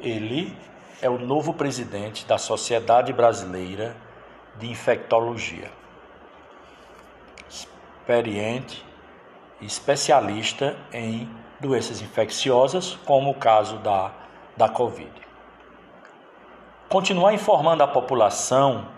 Ele 0.00 0.56
é 1.02 1.08
o 1.08 1.18
novo 1.18 1.54
presidente 1.54 2.26
da 2.26 2.36
Sociedade 2.36 3.12
Brasileira 3.12 3.96
de 4.58 4.70
Infectologia 4.70 5.70
experiente 7.48 8.84
e 9.60 9.66
especialista 9.66 10.76
em 10.92 11.30
doenças 11.60 12.02
infecciosas, 12.02 12.98
como 13.04 13.30
o 13.30 13.34
caso 13.34 13.76
da, 13.78 14.10
da 14.56 14.68
Covid. 14.68 15.12
Continuar 16.88 17.34
informando 17.34 17.82
a 17.84 17.86
população 17.86 18.88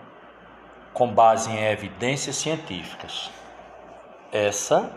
com 0.93 1.07
base 1.07 1.51
em 1.51 1.63
evidências 1.65 2.35
científicas. 2.37 3.29
Essa 4.31 4.91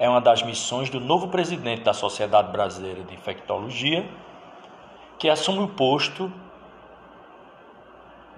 é 0.00 0.08
uma 0.08 0.20
das 0.20 0.42
missões 0.42 0.90
do 0.90 0.98
novo 0.98 1.28
presidente 1.28 1.82
da 1.82 1.92
Sociedade 1.92 2.50
Brasileira 2.50 3.04
de 3.04 3.14
Infectologia, 3.14 4.08
que 5.16 5.28
assume 5.28 5.60
o 5.60 5.68
posto 5.68 6.32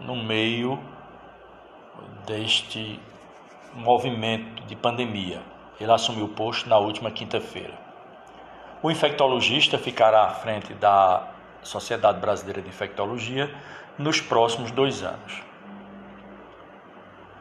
no 0.07 0.17
meio 0.17 0.79
deste 2.27 3.01
movimento 3.75 4.63
de 4.65 4.77
pandemia. 4.77 5.43
Ele 5.81 5.93
assumiu 5.93 6.27
o 6.27 6.29
posto 6.29 6.69
na 6.69 6.79
última 6.79 7.11
quinta-feira. 7.11 7.75
O 8.83 8.91
infectologista 8.91 9.79
ficará 9.79 10.25
à 10.25 10.31
frente 10.31 10.75
da 10.75 11.29
Sociedade 11.63 12.21
Brasileira 12.21 12.61
de 12.61 12.69
Infectologia 12.69 13.55
nos 13.99 14.21
próximos 14.21 14.71
dois 14.71 15.03
anos. 15.03 15.43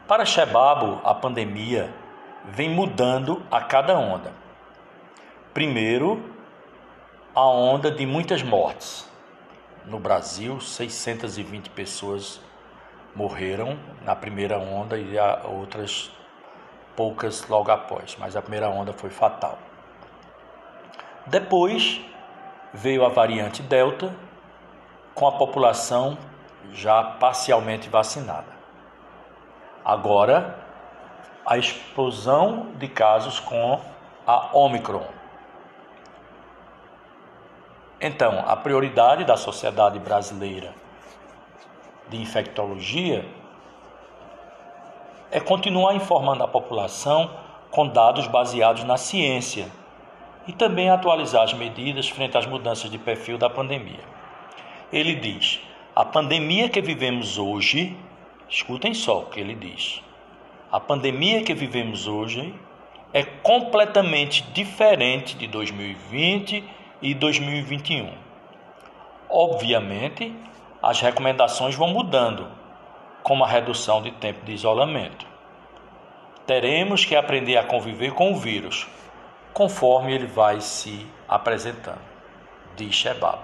Para 0.06 0.24
Chebabo, 0.24 1.00
a 1.04 1.14
pandemia 1.14 1.92
vem 2.44 2.68
mudando 2.68 3.42
a 3.50 3.60
cada 3.60 3.98
onda. 3.98 4.32
Primeiro, 5.54 6.32
a 7.34 7.46
onda 7.46 7.90
de 7.90 8.04
muitas 8.06 8.42
mortes. 8.42 9.08
No 9.84 9.98
Brasil, 9.98 10.60
620 10.60 11.70
pessoas 11.70 12.40
morreram 13.14 13.78
na 14.04 14.16
primeira 14.16 14.58
onda 14.58 14.96
e 14.96 15.16
outras 15.44 16.10
poucas 16.96 17.46
logo 17.48 17.70
após, 17.70 18.16
mas 18.18 18.36
a 18.36 18.42
primeira 18.42 18.68
onda 18.68 18.92
foi 18.92 19.10
fatal. 19.10 19.58
Depois 21.26 22.00
veio 22.72 23.04
a 23.04 23.08
variante 23.08 23.62
Delta, 23.62 24.14
com 25.14 25.26
a 25.26 25.32
população 25.32 26.16
já 26.72 27.02
parcialmente 27.02 27.88
vacinada. 27.88 28.52
Agora, 29.84 30.58
a 31.44 31.58
explosão 31.58 32.72
de 32.76 32.88
casos 32.88 33.40
com 33.40 33.80
a 34.26 34.56
Omicron. 34.56 35.06
Então, 38.00 38.44
a 38.46 38.56
prioridade 38.56 39.24
da 39.24 39.36
Sociedade 39.36 39.98
Brasileira 39.98 40.81
de 42.12 42.20
Infectologia 42.20 43.24
é 45.30 45.40
continuar 45.40 45.94
informando 45.94 46.44
a 46.44 46.48
população 46.48 47.30
com 47.70 47.88
dados 47.88 48.26
baseados 48.26 48.84
na 48.84 48.98
ciência 48.98 49.66
e 50.46 50.52
também 50.52 50.90
atualizar 50.90 51.42
as 51.42 51.54
medidas 51.54 52.08
frente 52.08 52.36
às 52.36 52.46
mudanças 52.46 52.90
de 52.90 52.98
perfil 52.98 53.38
da 53.38 53.48
pandemia. 53.48 54.04
Ele 54.92 55.14
diz: 55.14 55.60
a 55.96 56.04
pandemia 56.04 56.68
que 56.68 56.82
vivemos 56.82 57.38
hoje, 57.38 57.96
escutem 58.48 58.92
só 58.92 59.20
o 59.20 59.26
que 59.26 59.40
ele 59.40 59.54
diz. 59.54 60.02
A 60.70 60.78
pandemia 60.78 61.42
que 61.42 61.54
vivemos 61.54 62.06
hoje 62.06 62.54
é 63.12 63.22
completamente 63.22 64.42
diferente 64.52 65.34
de 65.36 65.46
2020 65.46 66.62
e 67.00 67.14
2021. 67.14 68.10
Obviamente, 69.30 70.34
as 70.82 71.00
recomendações 71.00 71.76
vão 71.76 71.88
mudando 71.88 72.48
como 73.22 73.44
a 73.44 73.48
redução 73.48 74.02
de 74.02 74.10
tempo 74.10 74.44
de 74.44 74.52
isolamento. 74.52 75.24
Teremos 76.44 77.04
que 77.04 77.14
aprender 77.14 77.56
a 77.56 77.62
conviver 77.62 78.12
com 78.12 78.32
o 78.32 78.36
vírus, 78.36 78.88
conforme 79.52 80.12
ele 80.12 80.26
vai 80.26 80.60
se 80.60 81.06
apresentando, 81.28 82.00
diz 82.74 82.94
Shebab. 82.94 83.38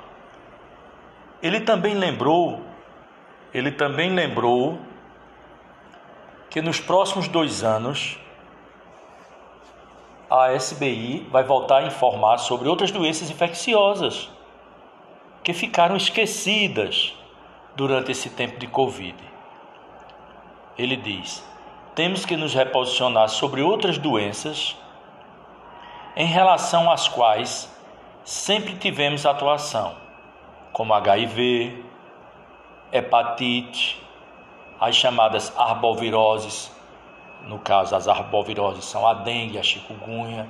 Ele 1.40 1.60
também 1.60 1.94
lembrou, 1.94 2.60
ele 3.54 3.70
também 3.70 4.10
lembrou 4.10 4.76
que 6.50 6.60
nos 6.60 6.80
próximos 6.80 7.28
dois 7.28 7.62
anos 7.62 8.18
a 10.28 10.52
SBI 10.52 11.26
vai 11.30 11.44
voltar 11.44 11.78
a 11.78 11.86
informar 11.86 12.38
sobre 12.38 12.68
outras 12.68 12.90
doenças 12.90 13.30
infecciosas 13.30 14.28
que 15.44 15.52
ficaram 15.52 15.96
esquecidas 15.96 17.17
durante 17.78 18.10
esse 18.10 18.28
tempo 18.30 18.58
de 18.58 18.66
Covid 18.66 19.14
ele 20.76 20.96
diz: 20.96 21.44
temos 21.94 22.26
que 22.26 22.36
nos 22.36 22.52
reposicionar 22.52 23.28
sobre 23.28 23.62
outras 23.62 23.96
doenças 23.98 24.76
em 26.16 26.26
relação 26.26 26.90
às 26.90 27.06
quais 27.06 27.72
sempre 28.24 28.74
tivemos 28.74 29.24
atuação, 29.24 29.94
como 30.72 30.92
HIV, 30.92 31.84
hepatite, 32.92 34.02
as 34.80 34.96
chamadas 34.96 35.52
arboviroses, 35.56 36.72
no 37.44 37.60
caso 37.60 37.94
as 37.94 38.08
arboviroses 38.08 38.84
são 38.84 39.06
a 39.06 39.14
dengue, 39.14 39.56
a 39.56 39.62
chikungunya. 39.62 40.48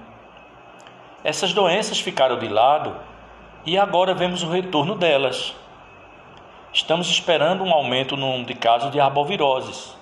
Essas 1.23 1.53
doenças 1.53 2.01
ficaram 2.01 2.39
de 2.39 2.49
lado 2.49 2.97
e 3.67 3.77
agora 3.77 4.15
vemos 4.15 4.43
o 4.43 4.51
retorno 4.51 4.95
delas. 4.95 5.55
Estamos 6.73 7.09
esperando 7.09 7.65
um 7.65 7.73
aumento 7.73 8.15
no 8.15 8.27
número 8.27 8.45
de 8.45 8.55
casos 8.55 8.93
de 8.93 9.01
arboviroses, 9.01 9.97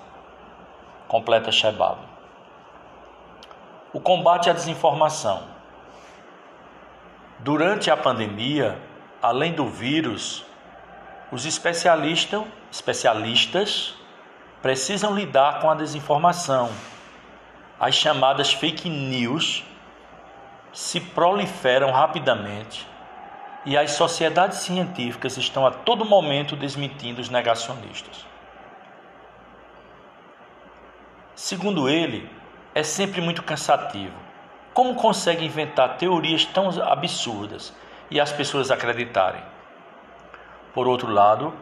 completa 1.07 1.49
Shebab. 1.49 1.97
O 3.93 4.01
combate 4.01 4.49
à 4.49 4.53
desinformação. 4.53 5.43
Durante 7.39 7.89
a 7.89 7.95
pandemia, 7.95 8.77
além 9.21 9.53
do 9.53 9.65
vírus, 9.65 10.43
os 11.31 11.45
especialistas, 11.45 12.43
especialistas 12.69 13.95
precisam 14.61 15.15
lidar 15.15 15.61
com 15.61 15.71
a 15.71 15.75
desinformação. 15.75 16.69
As 17.79 17.95
chamadas 17.95 18.51
fake 18.51 18.89
news 18.89 19.63
se 20.73 20.99
proliferam 20.99 21.91
rapidamente 21.91 22.85
e 23.67 23.77
as 23.77 23.91
sociedades 23.91 24.59
científicas 24.59 25.35
estão 25.35 25.65
a 25.65 25.71
todo 25.71 26.05
momento 26.05 26.55
desmentindo 26.55 27.19
os 27.19 27.27
negacionistas. 27.27 28.25
Segundo 31.35 31.89
ele, 31.89 32.29
é 32.73 32.81
sempre 32.81 33.19
muito 33.19 33.43
cansativo. 33.43 34.15
Como 34.73 34.95
consegue 34.95 35.43
inventar 35.43 35.97
teorias 35.97 36.45
tão 36.45 36.69
absurdas 36.81 37.75
e 38.09 38.21
as 38.21 38.31
pessoas 38.31 38.71
acreditarem? 38.71 39.43
Por 40.73 40.87
outro 40.87 41.11
lado, 41.11 41.53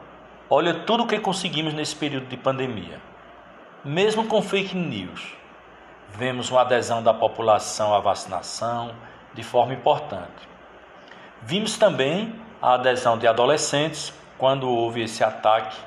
olha 0.48 0.76
tudo 0.82 1.06
o 1.06 1.08
que 1.08 1.18
conseguimos 1.18 1.74
nesse 1.74 1.96
período 1.96 2.28
de 2.28 2.38
pandemia. 2.38 3.02
Mesmo 3.84 4.28
com 4.28 4.44
fake 4.44 4.76
news, 4.78 5.36
vemos 6.10 6.52
uma 6.52 6.62
adesão 6.62 7.02
da 7.02 7.16
população 7.16 7.96
à 7.96 8.00
vacinação 8.00 8.94
de 9.34 9.42
forma 9.42 9.74
importante. 9.74 10.55
Vimos 11.48 11.78
também 11.78 12.34
a 12.60 12.74
adesão 12.74 13.20
de 13.20 13.28
adolescentes 13.28 14.12
quando 14.36 14.68
houve 14.68 15.04
esse 15.04 15.24
ataque 15.24 15.78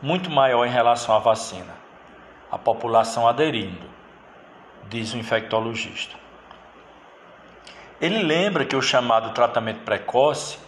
muito 0.00 0.30
maior 0.30 0.64
em 0.64 0.70
relação 0.70 1.12
à 1.12 1.18
vacina. 1.18 1.74
A 2.48 2.56
população 2.56 3.26
aderindo, 3.26 3.90
diz 4.88 5.12
o 5.12 5.18
infectologista. 5.18 6.14
Ele 8.00 8.22
lembra 8.22 8.64
que 8.64 8.76
o 8.76 8.80
chamado 8.80 9.34
tratamento 9.34 9.80
precoce 9.80 10.60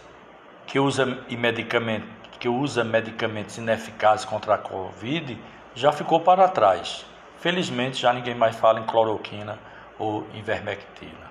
que 0.67 0.77
usa, 0.77 1.05
medicamento, 1.29 2.05
que 2.37 2.49
usa 2.49 2.83
medicamentos 2.83 3.57
ineficazes 3.57 4.25
contra 4.25 4.55
a 4.55 4.57
Covid 4.57 5.41
já 5.73 5.93
ficou 5.93 6.19
para 6.19 6.49
trás. 6.49 7.05
Felizmente 7.37 8.01
já 8.01 8.11
ninguém 8.11 8.35
mais 8.35 8.57
fala 8.57 8.81
em 8.81 8.83
cloroquina 8.83 9.57
ou 9.97 10.27
ivermectina. 10.33 11.22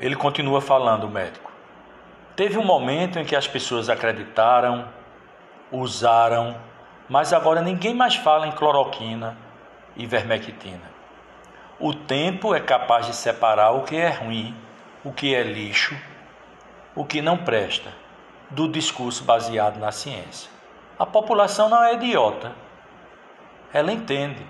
Ele 0.00 0.16
continua 0.16 0.60
falando, 0.60 1.04
o 1.04 1.08
médico. 1.08 1.52
Teve 2.34 2.58
um 2.58 2.64
momento 2.64 3.20
em 3.20 3.24
que 3.24 3.36
as 3.36 3.46
pessoas 3.46 3.88
acreditaram, 3.88 4.88
usaram, 5.70 6.56
mas 7.08 7.32
agora 7.32 7.62
ninguém 7.62 7.94
mais 7.94 8.16
fala 8.16 8.48
em 8.48 8.52
cloroquina 8.52 9.36
e 9.94 10.02
ivermectina. 10.02 10.90
O 11.78 11.94
tempo 11.94 12.52
é 12.54 12.60
capaz 12.60 13.06
de 13.06 13.14
separar 13.14 13.70
o 13.70 13.82
que 13.82 13.96
é 13.96 14.08
ruim, 14.08 14.56
o 15.04 15.12
que 15.12 15.32
é 15.32 15.42
lixo 15.44 15.94
o 16.94 17.04
que 17.04 17.22
não 17.22 17.36
presta 17.36 17.92
do 18.50 18.68
discurso 18.68 19.24
baseado 19.24 19.78
na 19.78 19.92
ciência. 19.92 20.50
A 20.98 21.06
população 21.06 21.68
não 21.68 21.82
é 21.82 21.94
idiota. 21.94 22.52
Ela 23.72 23.92
entende. 23.92 24.44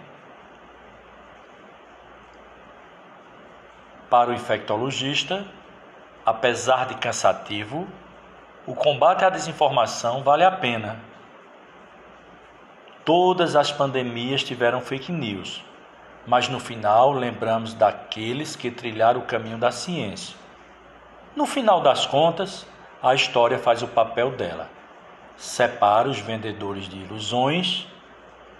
Para 4.10 4.30
o 4.30 4.34
infectologista, 4.34 5.46
apesar 6.26 6.86
de 6.86 6.96
cansativo, 6.96 7.86
o 8.66 8.74
combate 8.74 9.24
à 9.24 9.30
desinformação 9.30 10.22
vale 10.22 10.44
a 10.44 10.50
pena. 10.50 10.98
Todas 13.04 13.56
as 13.56 13.72
pandemias 13.72 14.44
tiveram 14.44 14.80
fake 14.80 15.10
news, 15.10 15.64
mas 16.26 16.48
no 16.48 16.60
final 16.60 17.12
lembramos 17.12 17.72
daqueles 17.72 18.54
que 18.54 18.70
trilharam 18.70 19.20
o 19.20 19.24
caminho 19.24 19.56
da 19.56 19.70
ciência 19.70 20.40
no 21.34 21.46
final 21.46 21.80
das 21.80 22.06
contas, 22.06 22.66
a 23.00 23.14
história 23.14 23.56
faz 23.56 23.82
o 23.82 23.88
papel 23.88 24.32
dela. 24.32 24.68
Separa 25.36 26.08
os 26.08 26.18
vendedores 26.18 26.88
de 26.88 26.98
ilusões 26.98 27.86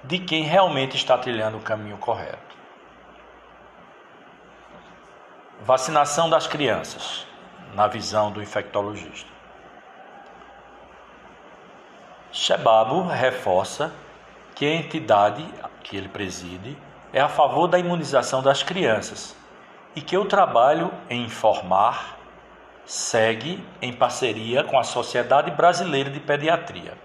de 0.05 0.19
quem 0.21 0.45
realmente 0.45 0.97
está 0.97 1.19
trilhando 1.19 1.59
o 1.59 1.63
caminho 1.63 1.99
correto. 1.99 2.50
Vacinação 5.63 6.31
das 6.31 6.47
crianças, 6.47 7.27
na 7.75 7.87
visão 7.87 8.33
do 8.33 8.41
infectologista. 8.41 9.29
Shebabo 12.33 13.03
reforça 13.03 13.93
que 14.55 14.65
a 14.65 14.75
entidade 14.75 15.47
que 15.83 15.99
ele 15.99 16.09
preside 16.09 16.79
é 17.13 17.21
a 17.21 17.29
favor 17.29 17.69
da 17.69 17.79
imunização 17.79 18.43
das 18.43 18.63
crianças 18.63 19.37
e 19.95 20.01
que 20.01 20.17
o 20.17 20.25
trabalho 20.25 20.91
em 21.11 21.25
informar 21.25 22.17
segue 22.87 23.63
em 23.83 23.93
parceria 23.93 24.65
com 24.65 24.79
a 24.79 24.83
Sociedade 24.83 25.51
Brasileira 25.51 26.09
de 26.09 26.21
Pediatria. 26.21 26.97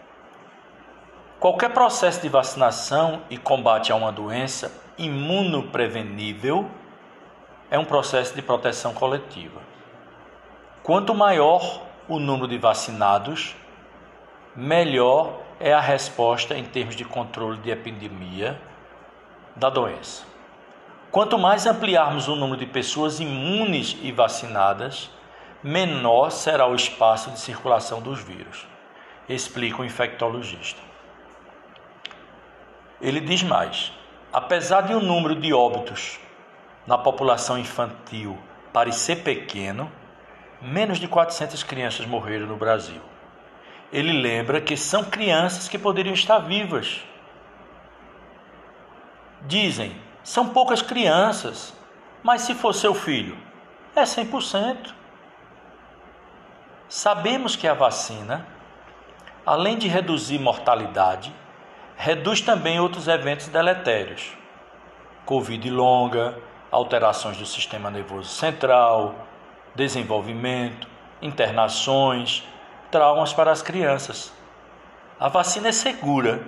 Qualquer 1.41 1.71
processo 1.71 2.21
de 2.21 2.29
vacinação 2.29 3.21
e 3.29 3.37
combate 3.37 3.91
a 3.91 3.95
uma 3.95 4.13
doença 4.13 4.71
imunoprevenível 4.97 6.71
é 7.69 7.79
um 7.79 7.85
processo 7.85 8.35
de 8.35 8.41
proteção 8.41 8.93
coletiva. 8.93 9.61
Quanto 10.83 11.15
maior 11.15 11.81
o 12.07 12.19
número 12.19 12.47
de 12.47 12.57
vacinados, 12.57 13.55
melhor 14.55 15.41
é 15.59 15.73
a 15.73 15.79
resposta 15.79 16.55
em 16.55 16.63
termos 16.63 16.95
de 16.95 17.03
controle 17.03 17.57
de 17.57 17.71
epidemia 17.71 18.59
da 19.55 19.69
doença. 19.69 20.23
Quanto 21.11 21.37
mais 21.37 21.65
ampliarmos 21.65 22.27
o 22.27 22.35
número 22.35 22.59
de 22.59 22.65
pessoas 22.65 23.19
imunes 23.19 23.97
e 24.01 24.11
vacinadas, 24.11 25.09
menor 25.63 26.29
será 26.29 26.67
o 26.67 26.75
espaço 26.75 27.31
de 27.31 27.39
circulação 27.39 28.01
dos 28.01 28.21
vírus, 28.21 28.67
explica 29.27 29.81
o 29.81 29.85
infectologista. 29.85 30.81
Ele 33.01 33.19
diz 33.19 33.41
mais: 33.43 33.91
apesar 34.31 34.81
de 34.81 34.93
o 34.93 34.97
um 34.97 35.01
número 35.01 35.35
de 35.35 35.53
óbitos 35.53 36.19
na 36.85 36.97
população 36.97 37.57
infantil 37.57 38.37
parecer 38.75 39.23
pequeno, 39.23 39.89
menos 40.61 40.99
de 40.99 41.07
400 41.07 41.63
crianças 41.63 42.05
morreram 42.05 42.45
no 42.45 42.57
Brasil. 42.57 43.01
Ele 43.91 44.11
lembra 44.11 44.59
que 44.59 44.75
são 44.75 45.03
crianças 45.05 45.69
que 45.69 45.77
poderiam 45.77 46.13
estar 46.13 46.39
vivas. 46.39 47.01
Dizem, 49.43 49.95
são 50.23 50.49
poucas 50.49 50.81
crianças, 50.81 51.73
mas 52.21 52.41
se 52.41 52.53
for 52.53 52.73
seu 52.73 52.93
filho, 52.93 53.37
é 53.95 54.03
100%. 54.03 54.93
Sabemos 56.89 57.55
que 57.55 57.67
a 57.67 57.73
vacina, 57.73 58.45
além 59.45 59.77
de 59.77 59.87
reduzir 59.87 60.37
mortalidade, 60.37 61.33
reduz 61.95 62.41
também 62.41 62.79
outros 62.79 63.07
eventos 63.07 63.47
deletérios. 63.47 64.33
Covid 65.25 65.69
longa, 65.69 66.37
alterações 66.75 67.37
do 67.37 67.45
sistema 67.45 67.89
nervoso 67.89 68.29
central, 68.29 69.15
desenvolvimento, 69.73 70.87
internações, 71.21 72.43
traumas 72.91 73.33
para 73.33 73.51
as 73.51 73.61
crianças. 73.61 74.33
A 75.19 75.27
vacina 75.29 75.69
é 75.69 75.71
segura, 75.71 76.41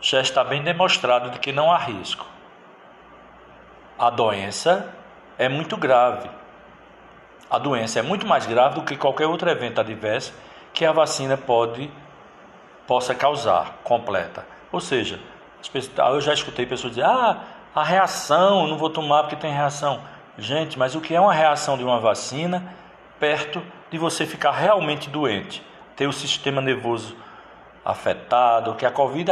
já 0.00 0.20
está 0.20 0.44
bem 0.44 0.62
demonstrado 0.62 1.30
de 1.30 1.38
que 1.38 1.52
não 1.52 1.72
há 1.72 1.78
risco. 1.78 2.26
A 3.98 4.10
doença 4.10 4.94
é 5.38 5.48
muito 5.48 5.76
grave 5.76 6.28
a 7.52 7.58
doença 7.58 7.98
é 7.98 8.02
muito 8.02 8.26
mais 8.26 8.46
grave 8.46 8.76
do 8.76 8.82
que 8.82 8.96
qualquer 8.96 9.26
outro 9.26 9.50
evento 9.50 9.78
adverso 9.78 10.32
que 10.72 10.86
a 10.86 10.90
vacina 10.90 11.36
pode 11.36 11.90
possa 12.86 13.14
causar 13.14 13.80
completa. 13.84 14.46
Ou 14.72 14.80
seja, 14.80 15.20
eu 16.10 16.20
já 16.22 16.32
escutei 16.32 16.64
pessoas 16.64 16.94
dizer: 16.94 17.04
"Ah, 17.04 17.44
a 17.74 17.82
reação, 17.82 18.66
não 18.66 18.76
vou 18.76 18.90
tomar 18.90 19.22
porque 19.22 19.36
tem 19.36 19.52
reação". 19.52 20.00
Gente, 20.38 20.78
mas 20.78 20.94
o 20.94 21.00
que 21.00 21.14
é 21.14 21.20
uma 21.20 21.34
reação 21.34 21.76
de 21.76 21.84
uma 21.84 22.00
vacina 22.00 22.74
perto 23.20 23.62
de 23.90 23.98
você 23.98 24.26
ficar 24.26 24.52
realmente 24.52 25.10
doente, 25.10 25.62
ter 25.94 26.06
o 26.06 26.12
sistema 26.12 26.60
nervoso 26.60 27.16
afetado, 27.84 28.74
que 28.74 28.86
a 28.86 28.90
Covid 28.90 29.30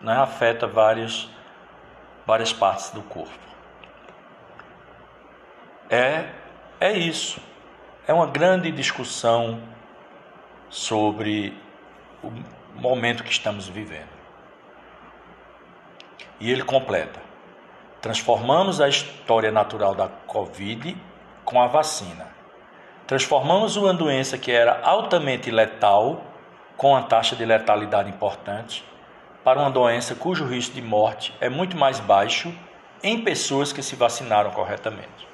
né, 0.00 0.16
afeta 0.16 0.66
várias, 0.66 1.28
várias 2.26 2.52
partes 2.52 2.90
do 2.90 3.02
corpo. 3.02 3.46
É 5.88 6.26
é 6.78 6.92
isso. 6.92 7.40
É 8.06 8.12
uma 8.12 8.26
grande 8.26 8.70
discussão 8.70 9.60
sobre 10.68 11.56
momento 12.74 13.24
que 13.24 13.30
estamos 13.30 13.66
vivendo. 13.66 14.14
E 16.38 16.50
ele 16.50 16.62
completa: 16.62 17.18
transformamos 18.00 18.80
a 18.80 18.88
história 18.88 19.50
natural 19.50 19.94
da 19.94 20.08
Covid 20.08 20.96
com 21.44 21.60
a 21.60 21.66
vacina. 21.66 22.26
Transformamos 23.06 23.76
uma 23.76 23.94
doença 23.94 24.36
que 24.36 24.50
era 24.50 24.80
altamente 24.82 25.50
letal, 25.50 26.24
com 26.76 26.90
uma 26.90 27.02
taxa 27.02 27.36
de 27.36 27.44
letalidade 27.44 28.10
importante, 28.10 28.84
para 29.44 29.60
uma 29.60 29.70
doença 29.70 30.14
cujo 30.14 30.44
risco 30.44 30.74
de 30.74 30.82
morte 30.82 31.32
é 31.40 31.48
muito 31.48 31.76
mais 31.76 32.00
baixo 32.00 32.52
em 33.02 33.22
pessoas 33.22 33.72
que 33.72 33.82
se 33.82 33.94
vacinaram 33.94 34.50
corretamente. 34.50 35.28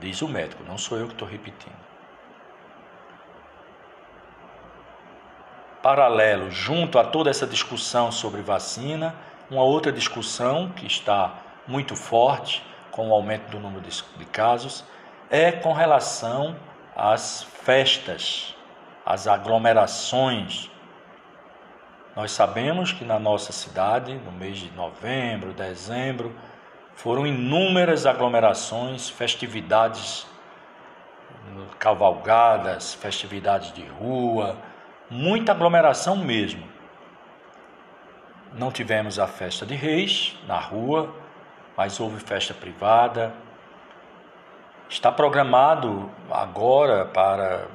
Diz 0.00 0.22
o 0.22 0.28
médico, 0.28 0.62
não 0.62 0.78
sou 0.78 0.98
eu 0.98 1.06
que 1.06 1.12
estou 1.12 1.26
repetindo. 1.26 1.84
Paralelo, 5.82 6.50
junto 6.50 6.98
a 6.98 7.04
toda 7.04 7.28
essa 7.28 7.46
discussão 7.46 8.10
sobre 8.10 8.40
vacina, 8.40 9.14
uma 9.50 9.62
outra 9.62 9.92
discussão 9.92 10.70
que 10.70 10.86
está 10.86 11.34
muito 11.66 11.94
forte 11.94 12.64
com 12.90 13.08
o 13.08 13.12
aumento 13.12 13.50
do 13.50 13.58
número 13.58 13.82
de 13.82 14.24
casos 14.26 14.84
é 15.30 15.50
com 15.52 15.72
relação 15.72 16.56
às 16.96 17.42
festas, 17.42 18.54
às 19.04 19.26
aglomerações. 19.26 20.70
Nós 22.14 22.30
sabemos 22.30 22.92
que 22.92 23.04
na 23.04 23.18
nossa 23.18 23.52
cidade, 23.52 24.14
no 24.14 24.30
mês 24.30 24.58
de 24.58 24.70
novembro, 24.72 25.52
dezembro, 25.52 26.34
foram 26.94 27.26
inúmeras 27.26 28.06
aglomerações, 28.06 29.08
festividades, 29.08 30.26
cavalgadas, 31.78 32.94
festividades 32.94 33.72
de 33.72 33.84
rua, 33.84 34.56
muita 35.10 35.52
aglomeração 35.52 36.16
mesmo. 36.16 36.73
Não 38.56 38.70
tivemos 38.70 39.18
a 39.18 39.26
festa 39.26 39.66
de 39.66 39.74
reis 39.74 40.38
na 40.46 40.60
rua, 40.60 41.12
mas 41.76 41.98
houve 41.98 42.20
festa 42.20 42.54
privada. 42.54 43.34
Está 44.88 45.10
programado 45.10 46.08
agora 46.30 47.04
para 47.04 47.66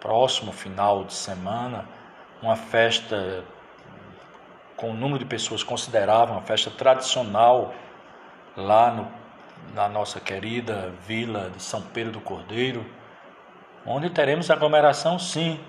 próximo 0.00 0.50
final 0.50 1.04
de 1.04 1.14
semana 1.14 1.88
uma 2.42 2.56
festa 2.56 3.44
com 4.76 4.90
um 4.90 4.94
número 4.94 5.20
de 5.20 5.24
pessoas 5.24 5.62
considerável, 5.62 6.34
uma 6.34 6.42
festa 6.42 6.68
tradicional 6.68 7.72
lá 8.56 8.90
no, 8.90 9.08
na 9.72 9.88
nossa 9.88 10.18
querida 10.18 10.92
vila 11.06 11.50
de 11.50 11.62
São 11.62 11.80
Pedro 11.80 12.14
do 12.14 12.20
Cordeiro, 12.20 12.84
onde 13.86 14.10
teremos 14.10 14.50
aglomeração 14.50 15.16
sim. 15.16 15.60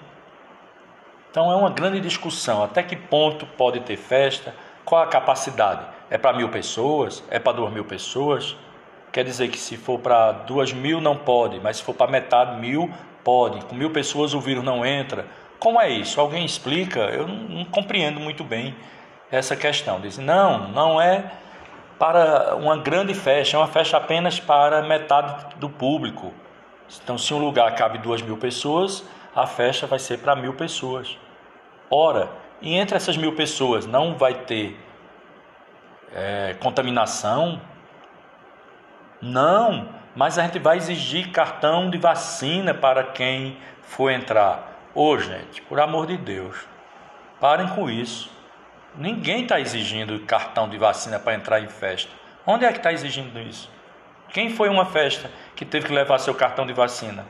Então 1.35 1.51
é 1.51 1.55
uma 1.57 1.69
grande 1.69 1.99
discussão, 1.99 2.63
até 2.63 2.81
que 2.81 2.95
ponto 2.95 3.45
pode 3.45 3.81
ter 3.81 3.97
festa, 3.97 4.55
qual 4.85 5.01
a 5.01 5.05
capacidade? 5.05 5.85
É 6.09 6.17
para 6.17 6.31
mil 6.31 6.47
pessoas? 6.47 7.21
É 7.29 7.37
para 7.37 7.51
duas 7.51 7.73
mil 7.73 7.83
pessoas? 7.83 8.55
Quer 9.11 9.25
dizer 9.25 9.49
que 9.49 9.57
se 9.57 9.75
for 9.75 9.99
para 9.99 10.31
duas 10.31 10.71
mil 10.71 11.01
não 11.01 11.17
pode, 11.17 11.59
mas 11.59 11.75
se 11.75 11.83
for 11.83 11.93
para 11.93 12.09
metade 12.09 12.57
mil, 12.57 12.89
pode. 13.21 13.65
Com 13.65 13.75
mil 13.75 13.89
pessoas 13.89 14.33
o 14.33 14.39
vírus 14.39 14.63
não 14.63 14.85
entra. 14.85 15.25
Como 15.59 15.77
é 15.81 15.89
isso? 15.89 16.21
Alguém 16.21 16.45
explica? 16.45 17.01
Eu 17.01 17.27
não, 17.27 17.35
não 17.35 17.65
compreendo 17.65 18.17
muito 18.17 18.41
bem 18.41 18.73
essa 19.29 19.57
questão. 19.57 19.99
Diz, 19.99 20.17
não, 20.17 20.69
não 20.69 21.01
é 21.01 21.33
para 21.99 22.55
uma 22.55 22.77
grande 22.77 23.13
festa, 23.13 23.57
é 23.57 23.59
uma 23.59 23.67
festa 23.67 23.97
apenas 23.97 24.39
para 24.39 24.81
metade 24.83 25.57
do 25.57 25.69
público. 25.69 26.31
Então, 27.03 27.17
se 27.17 27.33
um 27.33 27.39
lugar 27.39 27.75
cabe 27.75 27.97
duas 27.97 28.21
mil 28.21 28.37
pessoas, 28.37 29.03
a 29.35 29.45
festa 29.45 29.85
vai 29.85 29.99
ser 29.99 30.19
para 30.19 30.33
mil 30.33 30.53
pessoas. 30.53 31.17
Ora, 31.97 32.29
e 32.62 32.75
entre 32.75 32.97
essas 32.97 33.15
mil 33.15 33.38
pessoas 33.38 33.86
não 33.86 34.17
vai 34.17 34.34
ter 34.34 34.77
é, 36.13 36.53
contaminação? 36.60 37.62
Não, 39.21 39.88
mas 40.13 40.38
a 40.38 40.43
gente 40.43 40.60
vai 40.60 40.75
exigir 40.75 41.31
cartão 41.31 41.89
de 41.89 41.97
vacina 41.97 42.73
para 42.73 43.01
quem 43.01 43.58
for 43.81 44.10
entrar. 44.10 44.77
Ô, 44.93 45.17
gente, 45.17 45.62
por 45.62 45.79
amor 45.79 46.05
de 46.05 46.17
Deus, 46.17 46.67
parem 47.39 47.69
com 47.69 47.89
isso. 47.89 48.29
Ninguém 48.93 49.43
está 49.43 49.58
exigindo 49.62 50.19
cartão 50.25 50.67
de 50.67 50.77
vacina 50.77 51.17
para 51.17 51.36
entrar 51.36 51.62
em 51.62 51.69
festa. 51.69 52.12
Onde 52.45 52.65
é 52.65 52.73
que 52.73 52.79
está 52.79 52.91
exigindo 52.91 53.39
isso? 53.39 53.71
Quem 54.34 54.49
foi 54.49 54.67
uma 54.67 54.86
festa 54.86 55.31
que 55.55 55.63
teve 55.63 55.88
que 55.88 55.93
levar 55.93 56.19
seu 56.19 56.36
cartão 56.36 56.67
de 56.67 56.73
vacina? 56.73 57.25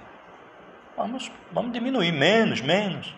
Vamos, 0.98 1.32
vamos 1.52 1.72
diminuir, 1.72 2.12
menos, 2.12 2.62
menos. 2.62 3.14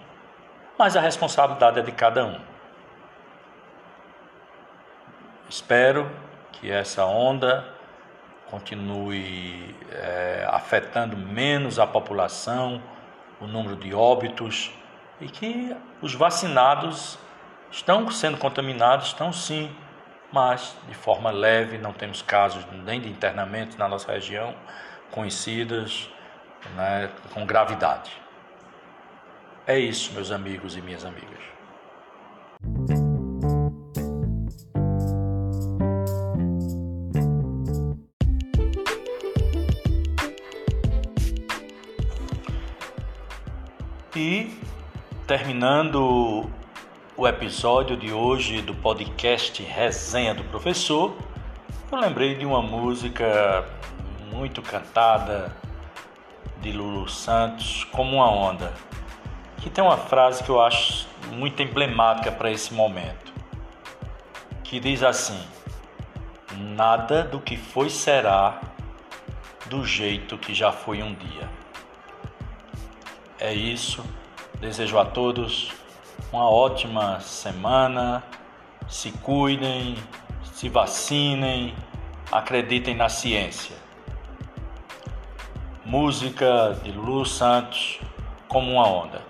Mas 0.77 0.95
a 0.95 1.01
responsabilidade 1.01 1.79
é 1.79 1.81
de 1.81 1.91
cada 1.91 2.25
um. 2.25 2.39
Espero 5.49 6.09
que 6.51 6.69
essa 6.71 7.05
onda 7.05 7.67
continue 8.49 9.75
é, 9.91 10.47
afetando 10.49 11.17
menos 11.17 11.79
a 11.79 11.87
população, 11.87 12.81
o 13.39 13.47
número 13.47 13.75
de 13.75 13.93
óbitos 13.93 14.71
e 15.19 15.27
que 15.27 15.75
os 16.01 16.13
vacinados 16.13 17.17
Estão 17.71 18.09
sendo 18.09 18.37
contaminados? 18.37 19.07
Estão 19.07 19.31
sim, 19.33 19.69
mas 20.31 20.75
de 20.87 20.93
forma 20.93 21.29
leve, 21.31 21.77
não 21.77 21.91
temos 21.91 22.21
casos 22.21 22.65
nem 22.71 23.01
de 23.01 23.09
internamento 23.09 23.77
na 23.77 23.87
nossa 23.87 24.11
região 24.11 24.55
conhecidas 25.11 26.09
né, 26.75 27.09
com 27.33 27.45
gravidade. 27.45 28.11
É 29.69 29.77
isso, 29.77 30.13
meus 30.13 30.31
amigos 30.31 30.77
e 30.77 30.81
minhas 30.81 31.03
amigas. 31.03 31.27
E 44.15 44.57
terminando 45.27 46.49
o 47.17 47.27
episódio 47.27 47.97
de 47.97 48.13
hoje 48.13 48.61
do 48.61 48.73
podcast 48.73 49.61
Resenha 49.63 50.33
do 50.33 50.45
Professor, 50.45 51.13
eu 51.91 51.97
lembrei 51.99 52.35
de 52.35 52.45
uma 52.45 52.61
música 52.61 53.65
muito 54.31 54.61
cantada 54.61 55.53
de 56.61 56.71
Lulu 56.71 57.09
Santos, 57.09 57.83
Como 57.91 58.15
uma 58.15 58.31
Onda, 58.31 58.73
que 59.57 59.69
tem 59.69 59.83
uma 59.83 59.97
frase 59.97 60.43
que 60.43 60.49
eu 60.49 60.61
acho 60.61 61.07
muito 61.31 61.61
emblemática 61.61 62.31
para 62.31 62.51
esse 62.51 62.73
momento, 62.73 63.33
que 64.63 64.79
diz 64.79 65.03
assim: 65.03 65.39
Nada 66.57 67.23
do 67.23 67.39
que 67.39 67.55
foi 67.55 67.89
será 67.89 68.59
do 69.67 69.85
jeito 69.85 70.37
que 70.37 70.53
já 70.53 70.71
foi 70.71 71.03
um 71.03 71.13
dia. 71.13 71.49
É 73.39 73.53
isso. 73.53 74.03
Desejo 74.59 74.97
a 74.97 75.05
todos 75.05 75.71
uma 76.31 76.49
ótima 76.49 77.19
semana. 77.19 78.23
Se 78.87 79.11
cuidem, 79.11 79.95
se 80.43 80.69
vacinem, 80.69 81.75
acreditem 82.31 82.95
na 82.95 83.09
ciência. 83.09 83.75
Música 85.85 86.79
de 86.83 86.91
Lulu 86.91 87.25
Santos, 87.25 87.99
como 88.47 88.73
uma 88.73 88.87
onda. 88.87 89.26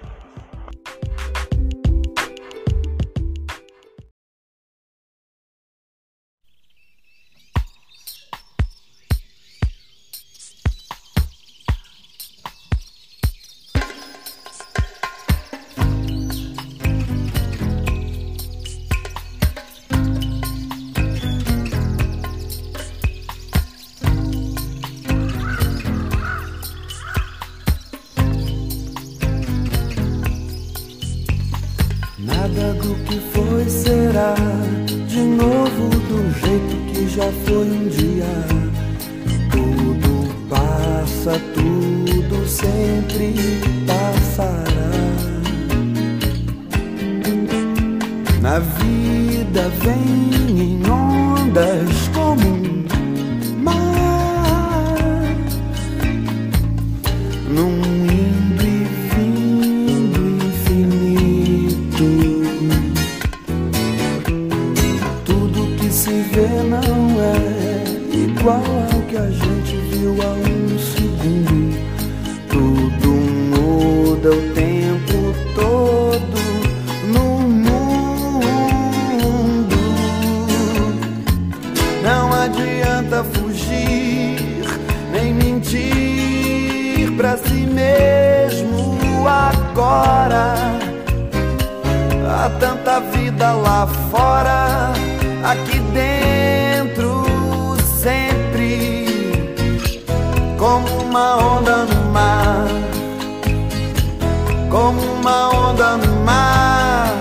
Ao 68.50 69.02
que 69.04 69.18
a 69.18 69.30
gente 69.30 69.76
viu 69.92 70.16
há 70.22 70.34
um 70.34 70.80
segundo. 70.80 71.78
Tudo 72.50 73.10
muda 73.10 74.30
o 74.32 74.42
tempo 74.54 75.34
todo 75.54 76.38
no 77.06 77.42
mundo. 77.50 78.98
Não 82.02 82.34
adianta 82.34 83.24
fugir, 83.24 84.64
nem 85.12 85.34
mentir 85.34 87.12
pra 87.18 87.38
si 87.38 87.66
mesmo 87.66 89.28
agora. 89.28 90.56
Há 92.30 92.50
tanta 92.60 93.00
vida 93.00 93.52
lá 93.54 93.88
fora, 94.10 94.94
aqui 95.44 95.77
uma 101.18 101.36
onda 101.38 101.78
no 101.86 102.12
mar, 102.12 102.68
como 104.70 105.02
uma 105.02 105.50
onda 105.50 105.98
no 105.98 106.16
mar, 106.24 107.12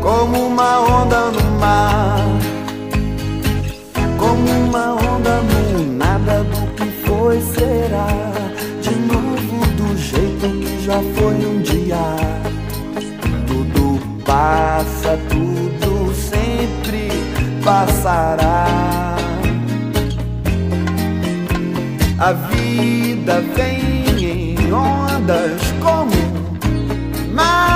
como 0.00 0.46
uma 0.46 0.80
onda 0.80 1.20
no 1.32 1.50
mar, 1.58 2.24
como 4.18 4.50
uma 4.64 4.94
onda 4.94 5.42
no 5.42 5.96
nada 5.98 6.42
do 6.44 6.66
que 6.76 6.86
foi 7.04 7.42
será, 7.42 8.08
de 8.80 8.94
novo 9.00 9.66
do 9.76 9.94
jeito 9.98 10.48
que 10.60 10.82
já 10.86 10.98
foi 11.14 11.34
um 11.44 11.60
dia. 11.60 12.16
Tudo 13.46 14.00
passa, 14.24 15.18
tudo 15.28 16.14
sempre 16.14 17.10
passará. 17.62 18.59
A 22.20 22.32
vida 22.32 23.40
vem 23.56 24.22
em 24.22 24.70
ondas 24.70 25.62
como 25.80 26.12
mar, 27.32 27.69